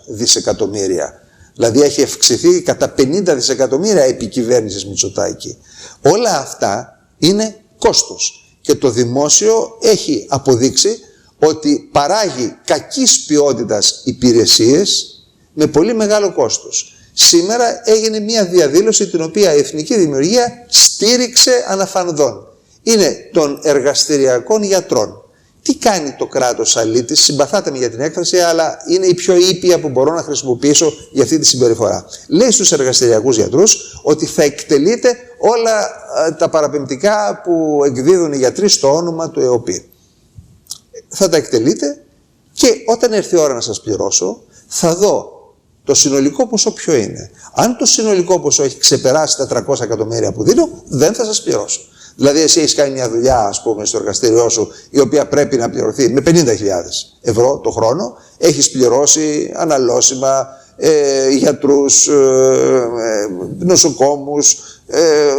[0.06, 1.12] δισεκατομμύρια.
[1.54, 5.56] Δηλαδή έχει αυξηθεί κατά 50 δισεκατομμύρια επί κυβέρνηση Μητσοτάκη.
[6.02, 10.98] Όλα αυτά είναι κόστος και το δημόσιο έχει αποδείξει
[11.38, 15.13] ότι παράγει κακής ποιότητας υπηρεσίες
[15.54, 16.94] με πολύ μεγάλο κόστος.
[17.12, 22.46] Σήμερα έγινε μια διαδήλωση την οποία η Εθνική Δημιουργία στήριξε αναφανδόν.
[22.82, 25.18] Είναι των εργαστηριακών γιατρών.
[25.62, 29.80] Τι κάνει το κράτος αλήτης, συμπαθάτε με για την έκφραση, αλλά είναι η πιο ήπια
[29.80, 32.06] που μπορώ να χρησιμοποιήσω για αυτή τη συμπεριφορά.
[32.28, 35.88] Λέει στους εργαστηριακούς γιατρούς ότι θα εκτελείτε όλα
[36.26, 39.90] ε, τα παραπεμπτικά που εκδίδουν οι γιατροί στο όνομα του ΕΟΠΗ.
[41.08, 42.04] Θα τα εκτελείτε
[42.52, 45.33] και όταν έρθει η ώρα να σας πληρώσω, θα δω
[45.84, 50.42] το συνολικό ποσό ποιο είναι; Αν το συνολικό ποσό έχει ξεπεράσει τα 300 εκατομμύρια που
[50.42, 51.80] δίνω, δεν θα σας πληρώσω.
[52.16, 55.70] Δηλαδή, εσύ έχεις κάνει μια δουλειά, ας πούμε, στο εργαστήριό σου, η οποία πρέπει να
[55.70, 58.16] πληρωθεί με 50.000 ευρώ το χρόνο.
[58.38, 64.56] Έχεις πληρώσει αναλώσιμα, ε, γιατρούς, ε, ε νοσοκόμους,
[64.86, 65.32] ε,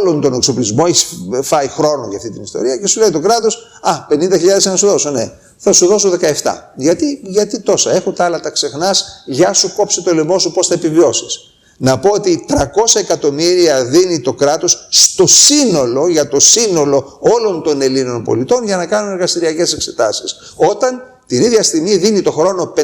[0.00, 0.84] όλον τον εξοπλισμό.
[0.86, 1.06] Έχεις
[1.42, 4.86] φάει χρόνο για αυτή την ιστορία και σου λέει το κράτος, α, 50.000 να σου
[4.86, 6.72] δώσω, ναι θα σου δώσω 17.
[6.74, 10.66] Γιατί, γιατί τόσα, έχω τα άλλα τα ξεχνάς, γεια σου κόψε το λαιμό σου πώς
[10.66, 11.52] θα επιβιώσεις.
[11.80, 12.54] Να πω ότι 300
[12.94, 18.86] εκατομμύρια δίνει το κράτος στο σύνολο, για το σύνολο όλων των Ελλήνων πολιτών για να
[18.86, 20.36] κάνουν εργαστηριακές εξετάσεις.
[20.56, 22.82] Όταν την ίδια στιγμή δίνει το χρόνο 579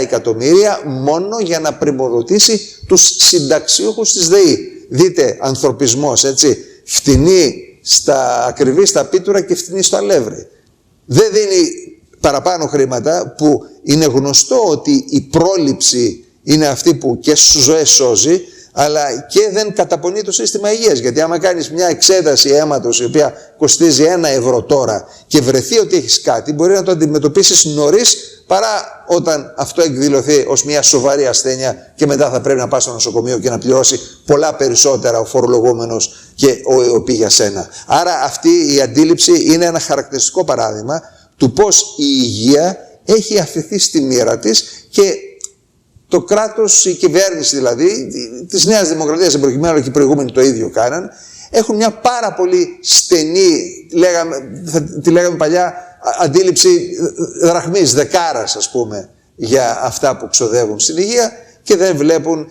[0.00, 4.58] εκατομμύρια μόνο για να πρημοδοτήσει τους συνταξιούχους της ΔΕΗ.
[4.88, 10.46] Δείτε ανθρωπισμός, έτσι, φτηνή στα ακριβή στα πίτουρα και φτηνή στο αλεύρι.
[11.04, 11.70] Δεν δίνει
[12.20, 18.40] παραπάνω χρήματα που είναι γνωστό ότι η πρόληψη είναι αυτή που και στις ζωές σώζει
[18.78, 20.98] αλλά και δεν καταπονεί το σύστημα υγείας.
[20.98, 25.96] Γιατί άμα κάνεις μια εξέταση αίματος η οποία κοστίζει ένα ευρώ τώρα και βρεθεί ότι
[25.96, 28.16] έχεις κάτι, μπορεί να το αντιμετωπίσεις νωρίς
[28.46, 32.92] παρά όταν αυτό εκδηλωθεί ως μια σοβαρή ασθένεια και μετά θα πρέπει να πας στο
[32.92, 37.68] νοσοκομείο και να πληρώσει πολλά περισσότερα ο φορολογούμενος και ο ΕΟΠΗ για σένα.
[37.86, 41.02] Άρα αυτή η αντίληψη είναι ένα χαρακτηριστικό παράδειγμα
[41.36, 45.14] του πώς η υγεία έχει αφηθεί στη μοίρα της και
[46.08, 48.12] το κράτος, η κυβέρνηση δηλαδή,
[48.48, 51.10] της Νέας Δημοκρατίας εν προκειμένου και οι προηγούμενοι το ίδιο κάναν,
[51.50, 53.58] έχουν μια πάρα πολύ στενή,
[53.92, 54.36] λέγαμε,
[55.02, 55.74] τη λέγαμε παλιά,
[56.20, 56.88] αντίληψη
[57.42, 61.32] δραχμής, δεκάρας ας πούμε, για αυτά που ξοδεύουν στην υγεία
[61.62, 62.46] και δεν βλέπουν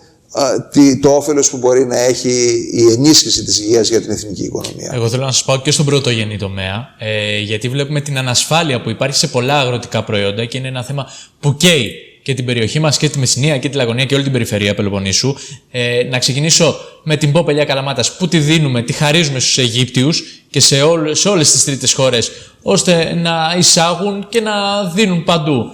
[1.00, 2.30] το όφελος που μπορεί να έχει
[2.72, 4.90] η ενίσχυση της υγείας για την εθνική οικονομία.
[4.94, 8.90] Εγώ θέλω να σας πάω και στον πρωτογενή τομέα, ε, γιατί βλέπουμε την ανασφάλεια που
[8.90, 11.06] υπάρχει σε πολλά αγροτικά προϊόντα και είναι ένα θέμα
[11.40, 11.92] που καίει
[12.26, 15.34] και την περιοχή μας και τη Μεσσηνία και τη Λαγωνία και όλη την περιφερεια Πελοποννήσου.
[15.70, 20.60] Ε, να ξεκινήσω με την Πόπελια Καλαμάτας που τη δίνουμε, τη χαρίζουμε στους Αιγύπτιους και
[20.60, 22.30] σε, όλε σε όλες τις τρίτες χώρες
[22.62, 25.72] ώστε να εισάγουν και να δίνουν παντού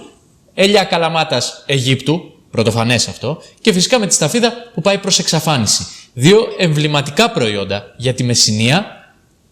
[0.53, 5.85] ελιά Καλαμάτας Αιγύπτου, πρωτοφανές αυτό, και φυσικά με τη σταφίδα που πάει προς εξαφάνιση.
[6.13, 8.85] Δύο εμβληματικά προϊόντα για τη Μεσσηνία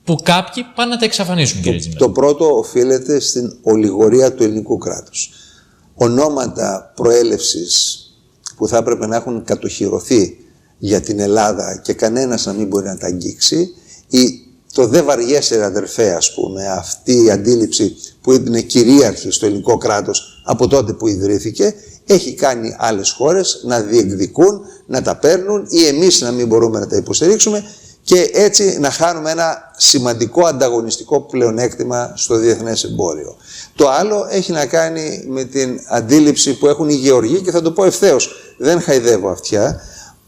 [0.03, 4.77] που κάποιοι πάνε να τα εξαφανίσουν, κύριε Το, το πρώτο οφείλεται στην ολιγορία του ελληνικού
[4.77, 5.29] κράτους
[6.03, 8.05] ονόματα προέλευσης
[8.55, 10.37] που θα έπρεπε να έχουν κατοχυρωθεί
[10.77, 13.73] για την Ελλάδα και κανένας να μην μπορεί να τα αγγίξει
[14.07, 19.77] ή το «δε βαριέσαι αδερφέ» ας πούμε, αυτή η αντίληψη που είναι κυρίαρχη στο ελληνικό
[19.77, 21.73] κράτος από τότε που ιδρύθηκε,
[22.05, 26.87] έχει κάνει άλλες χώρες να διεκδικούν, να τα παίρνουν ή εμείς να μην μπορούμε να
[26.87, 27.63] τα υποστηρίξουμε
[28.03, 33.35] και έτσι να χάνουμε ένα σημαντικό ανταγωνιστικό πλεονέκτημα στο διεθνές εμπόριο.
[33.75, 37.71] Το άλλο έχει να κάνει με την αντίληψη που έχουν οι γεωργοί και θα το
[37.71, 39.81] πω ευθέως, δεν χαϊδεύω αυτιά,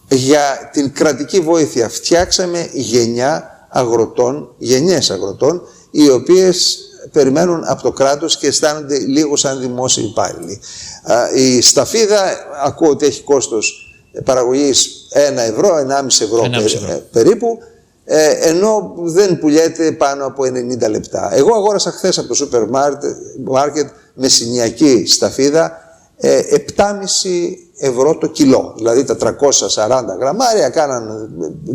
[0.10, 1.90] για την κρατική βοήθεια.
[1.90, 5.62] Φτιάξαμε γενιά αγροτών, γενιές αγροτών,
[5.92, 6.78] οι οποίες
[7.12, 10.60] περιμένουν από το κράτος και αισθάνονται λίγο σαν δημόσιοι υπάλληλοι.
[11.36, 12.22] Η σταφίδα,
[12.64, 13.83] ακούω ότι έχει κόστος
[14.24, 17.02] παραγωγής 1 ευρώ, 1,5 ευρώ, ευρώ.
[17.12, 17.58] περίπου,
[18.06, 21.30] ε, ενώ δεν πουλιέται πάνω από 90 λεπτά.
[21.34, 22.64] Εγώ αγόρασα χθες από το σούπερ
[23.44, 25.78] μάρκετ με συνιακή σταφίδα
[26.20, 28.74] 7,5 ε, ευρώ το κιλό.
[28.78, 31.30] Δηλαδή τα 340 γραμμάρια κάναν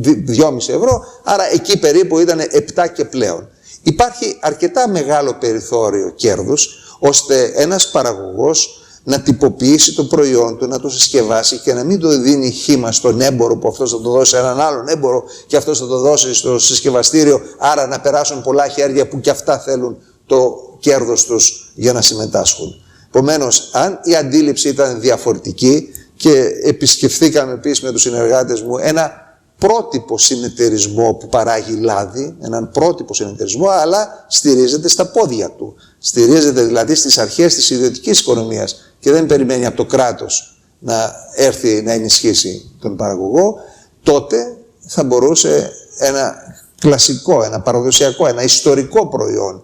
[0.04, 2.40] 2,5 ευρώ, άρα εκεί περίπου ήταν
[2.74, 3.48] 7 και πλέον.
[3.82, 6.68] Υπάρχει αρκετά μεγάλο περιθώριο κέρδους,
[6.98, 12.08] ώστε ένας παραγωγός να τυποποιήσει το προϊόν του, να το συσκευάσει και να μην το
[12.18, 15.78] δίνει χήμα στον έμπορο που αυτός θα το δώσει σε έναν άλλον έμπορο και αυτός
[15.78, 19.96] θα το δώσει στο συσκευαστήριο, άρα να περάσουν πολλά χέρια που και αυτά θέλουν
[20.26, 22.82] το κέρδος τους για να συμμετάσχουν.
[23.08, 29.10] Επομένως, αν η αντίληψη ήταν διαφορετική και επισκεφθήκαμε επίσης με τους συνεργάτες μου ένα
[29.58, 35.74] πρότυπο συνεταιρισμό που παράγει λάδι, έναν πρότυπο συνεταιρισμό, αλλά στηρίζεται στα πόδια του.
[35.98, 41.82] Στηρίζεται δηλαδή στις αρχές της ιδιωτικής οικονομίας και δεν περιμένει από το κράτος να έρθει
[41.82, 43.54] να ενισχύσει τον παραγωγό,
[44.02, 46.34] τότε θα μπορούσε ένα
[46.80, 49.62] κλασικό, ένα παραδοσιακό, ένα ιστορικό προϊόν.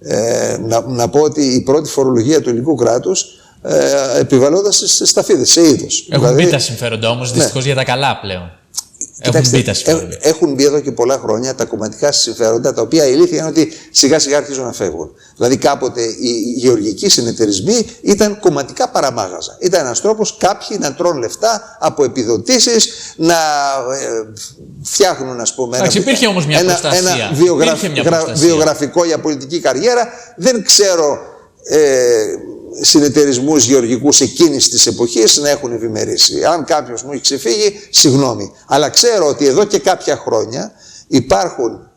[0.00, 3.24] Ε, να, να πω ότι η πρώτη φορολογία του ελληνικού κράτους
[3.62, 6.06] ε, επιβαλλόταν σε σταφίδες, σε είδος.
[6.10, 7.36] Έχουν δηλαδή, μπει τα συμφέροντα όμως ναι.
[7.36, 8.50] δυστυχώς για τα καλά πλέον.
[9.18, 9.64] Έχουν μπει,
[10.20, 13.72] έχουν μπει εδώ και πολλά χρόνια τα κομματικά συμφέροντα, τα οποία η αλήθεια είναι ότι
[13.90, 15.10] σιγά σιγά αρχίζουν να φεύγουν.
[15.36, 19.56] Δηλαδή, κάποτε οι γεωργικοί συνεταιρισμοί ήταν κομματικά παραμάγαζα.
[19.60, 23.34] Ήταν ένας τρόπος κάποιοι να τρώνε λεφτά από επιδοτήσεις, να
[23.92, 24.32] ε,
[24.82, 25.76] φτιάχνουν, ας πούμε.
[25.76, 27.12] Εντάξει, ένα, υπήρχε όμως μια ένα, προστασία.
[27.14, 30.08] Ένα βιογραφ, μια βιογραφικό για πολιτική καριέρα.
[30.36, 31.18] Δεν ξέρω.
[31.66, 32.24] Ε,
[32.80, 36.44] συνεταιρισμούς γεωργικούς εκείνης της εποχής να έχουν ευημερήσει.
[36.44, 38.52] Αν κάποιος μου έχει ξεφύγει, συγγνώμη.
[38.66, 40.72] Αλλά ξέρω ότι εδώ και κάποια χρόνια
[41.06, 41.88] υπάρχουν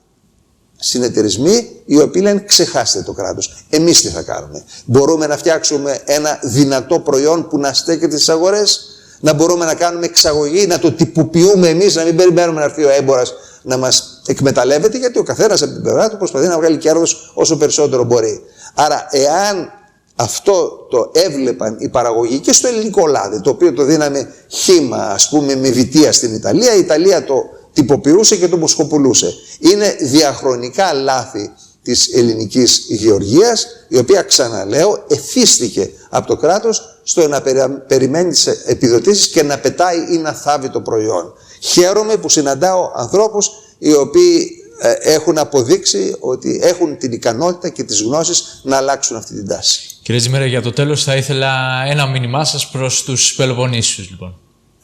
[0.80, 3.66] συνεταιρισμοί οι οποίοι λένε ξεχάστε το κράτος.
[3.70, 4.64] Εμείς τι θα κάνουμε.
[4.86, 8.80] Μπορούμε να φτιάξουμε ένα δυνατό προϊόν που να στέκεται στις αγορές,
[9.20, 12.90] να μπορούμε να κάνουμε εξαγωγή, να το τυποποιούμε εμείς, να μην περιμένουμε να έρθει ο
[12.90, 17.32] έμπορας να μας εκμεταλλεύεται, γιατί ο καθένας από την πλευρά του προσπαθεί να βγάλει κέρδος
[17.34, 18.42] όσο περισσότερο μπορεί.
[18.74, 19.72] Άρα, εάν
[20.20, 25.30] αυτό το έβλεπαν οι παραγωγοί και στο ελληνικό λάδι, το οποίο το δίναμε χήμα, ας
[25.30, 26.76] πούμε, με βιτία στην Ιταλία.
[26.76, 27.44] Η Ιταλία το
[27.74, 29.34] τυποποιούσε και το μοσχοπουλούσε.
[29.60, 31.52] Είναι διαχρονικά λάθη
[31.84, 37.42] της ελληνικής γεωργίας, η οποία, ξαναλέω, εφίστηκε από το κράτος στο να
[37.88, 41.34] περιμένει τις επιδοτήσεις και να πετάει ή να θάβει το προϊόν.
[41.62, 44.67] Χαίρομαι που συναντάω ανθρώπους οι οποίοι ε,
[45.02, 49.80] έχουν αποδείξει ότι έχουν την ικανότητα και τις γνώσεις να αλλάξουν αυτή την τάση.
[50.02, 54.36] Κύριε Τζιμέρα, για το τέλος θα ήθελα ένα μήνυμά σας προς τους Πελοποννήσιους, λοιπόν.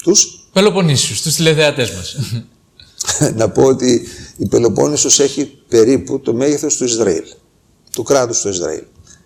[0.04, 2.16] Τους; Πελοποννήσιους, τους τηλεθεατές μας.
[3.40, 7.24] να πω ότι η Πελοπόννησος έχει περίπου το μέγεθος του Ισραήλ,
[7.92, 8.84] του κράτους του Ισραήλ.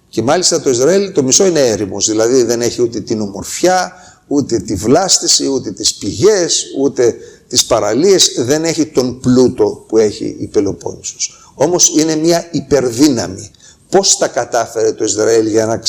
[0.09, 3.93] Και μάλιστα το Ισραήλ το μισό είναι έρημος, δηλαδή δεν έχει ούτε την ομορφιά,
[4.27, 7.15] ούτε τη βλάστηση, ούτε τις πηγές, ούτε
[7.47, 11.51] τις παραλίες, δεν έχει τον πλούτο που έχει η Πελοπόννησος.
[11.53, 13.51] Όμως είναι μια υπερδύναμη.
[13.89, 15.81] Πώς τα κατάφερε το Ισραήλ για να,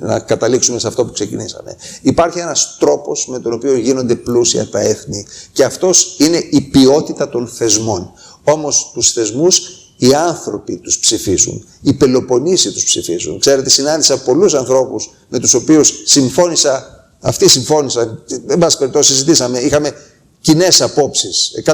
[0.00, 1.76] να καταλήξουμε σε αυτό που ξεκινήσαμε.
[2.02, 7.28] Υπάρχει ένας τρόπος με τον οποίο γίνονται πλούσια τα έθνη και αυτός είναι η ποιότητα
[7.28, 8.12] των θεσμών.
[8.44, 9.60] Όμως τους θεσμούς
[9.96, 13.38] οι άνθρωποι τους ψηφίζουν, οι Πελοποννήσοι τους ψηφίζουν.
[13.38, 19.94] Ξέρετε, συνάντησα πολλούς ανθρώπους με τους οποίους συμφώνησα, αυτοί συμφώνησαν, δεν πάση περιπτώσει συζητήσαμε, είχαμε
[20.42, 21.72] κοινές απόψεις 100%,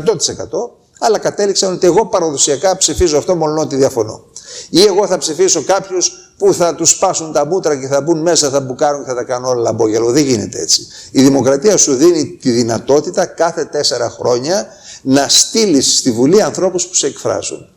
[0.99, 4.25] αλλά κατέληξαν ότι εγώ παραδοσιακά ψηφίζω αυτό μόνο ότι διαφωνώ.
[4.71, 8.51] Ή εγώ θα ψηφίσω κάποιους που θα τους σπάσουν τα μούτρα και θα μπουν μέσα,
[8.51, 10.11] θα μπουκάρουν και θα τα κάνουν όλα λαμπόγελο.
[10.11, 10.87] Δεν γίνεται έτσι.
[11.11, 14.67] Η δημοκρατία σου δίνει τη δυνατότητα κάθε τέσσερα χρόνια
[15.03, 17.69] να στείλεις στη Βουλή ανθρώπους που σε εκφράζουν.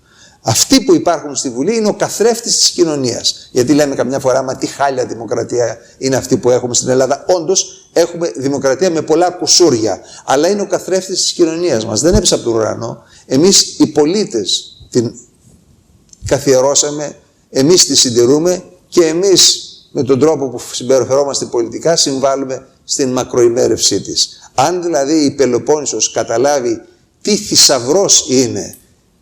[0.41, 3.49] Αυτοί που υπάρχουν στη Βουλή είναι ο καθρέφτης της κοινωνίας.
[3.51, 7.25] Γιατί λέμε καμιά φορά, μα τι χάλια δημοκρατία είναι αυτή που έχουμε στην Ελλάδα.
[7.27, 9.99] Όντως έχουμε δημοκρατία με πολλά κουσούρια.
[10.25, 12.01] Αλλά είναι ο καθρέφτης της κοινωνίας μας.
[12.01, 13.03] Δεν έπεσε από τον ουρανό.
[13.25, 15.13] Εμείς οι πολίτες την
[16.25, 17.15] καθιερώσαμε,
[17.49, 24.29] εμείς τη συντηρούμε και εμείς με τον τρόπο που συμπεριφερόμαστε πολιτικά συμβάλλουμε στην μακροημέρευσή της.
[24.55, 26.81] Αν δηλαδή η Πελοπόννησος καταλάβει
[27.21, 28.75] τι θησαυρός είναι,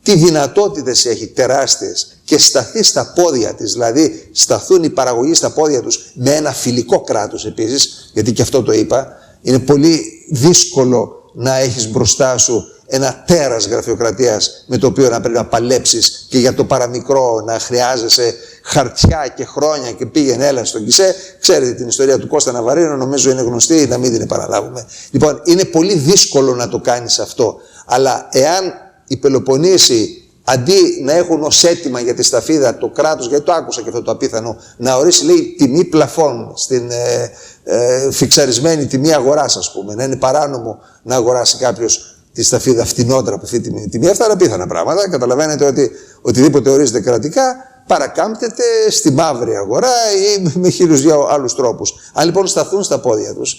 [0.10, 5.82] τι δυνατότητες έχει τεράστιες και σταθεί στα πόδια της, δηλαδή σταθούν οι παραγωγοί στα πόδια
[5.82, 9.08] τους με ένα φιλικό κράτος επίσης, γιατί και αυτό το είπα,
[9.42, 10.02] είναι πολύ
[10.32, 16.26] δύσκολο να έχεις μπροστά σου ένα τέρας γραφειοκρατίας με το οποίο να πρέπει να παλέψεις
[16.30, 18.34] και για το παραμικρό να χρειάζεσαι
[18.64, 21.16] χαρτιά και χρόνια και πήγαινε έλα στον Κισέ.
[21.40, 24.86] Ξέρετε την ιστορία του Κώστα Ναβαρίνου, νομίζω είναι γνωστή, να μην την επαναλάβουμε.
[25.12, 27.58] Λοιπόν, είναι πολύ δύσκολο να το κάνεις αυτό.
[27.86, 33.46] Αλλά εάν οι Πελοποννήσοι αντί να έχουν ως έτοιμα για τη σταφίδα το κράτος, γιατί
[33.46, 37.32] το άκουσα και αυτό το απίθανο, να ορίσει λέει τιμή πλαφών στην ε,
[37.64, 43.36] ε, φιξαρισμένη τιμή αγοράς ας πούμε, να είναι παράνομο να αγοράσει κάποιος τη σταφίδα φτηνότερα
[43.36, 44.10] από αυτή τη τιμή.
[44.10, 45.10] Αυτά είναι απίθανα πράγματα.
[45.10, 45.92] Καταλαβαίνετε ότι
[46.22, 47.56] οτιδήποτε ορίζεται κρατικά
[47.88, 49.92] παρακάμπτεται στη μαύρη αγορά
[50.38, 51.94] ή με χίλιους δυο άλλους τρόπους.
[52.14, 53.56] Αν λοιπόν σταθούν στα πόδια τους,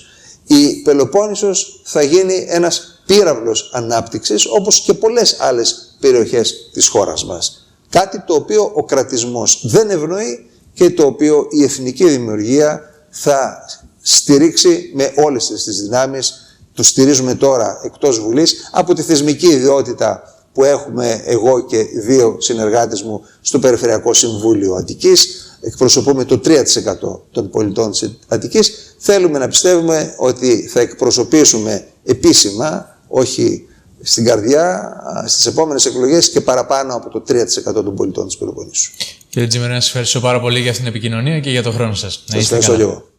[0.47, 7.67] η Πελοπόννησος θα γίνει ένας πύραυλος ανάπτυξης όπως και πολλές άλλες περιοχές της χώρας μας.
[7.89, 12.81] Κάτι το οποίο ο κρατισμός δεν ευνοεί και το οποίο η εθνική δημιουργία
[13.11, 13.65] θα
[14.01, 16.35] στηρίξει με όλες τις δυνάμεις.
[16.75, 23.03] Το στηρίζουμε τώρα εκτός Βουλής από τη θεσμική ιδιότητα που έχουμε εγώ και δύο συνεργάτες
[23.03, 25.29] μου στο Περιφερειακό Συμβούλιο Αττικής.
[25.61, 28.95] Εκπροσωπούμε το 3% των πολιτών της Αττικής.
[28.99, 33.65] Θέλουμε να πιστεύουμε ότι θα εκπροσωπήσουμε επίσημα, όχι
[34.03, 34.93] στην καρδιά,
[35.27, 38.93] στις επόμενες εκλογές και παραπάνω από το 3% των πολιτών της Πελοποννήσου.
[39.29, 41.95] Κύριε Τζιμερέ, να σας ευχαριστώ πάρα πολύ για αυτήν την επικοινωνία και για τον χρόνο
[41.95, 42.25] σας.
[42.27, 43.11] Σας ευχαριστώ και εγώ.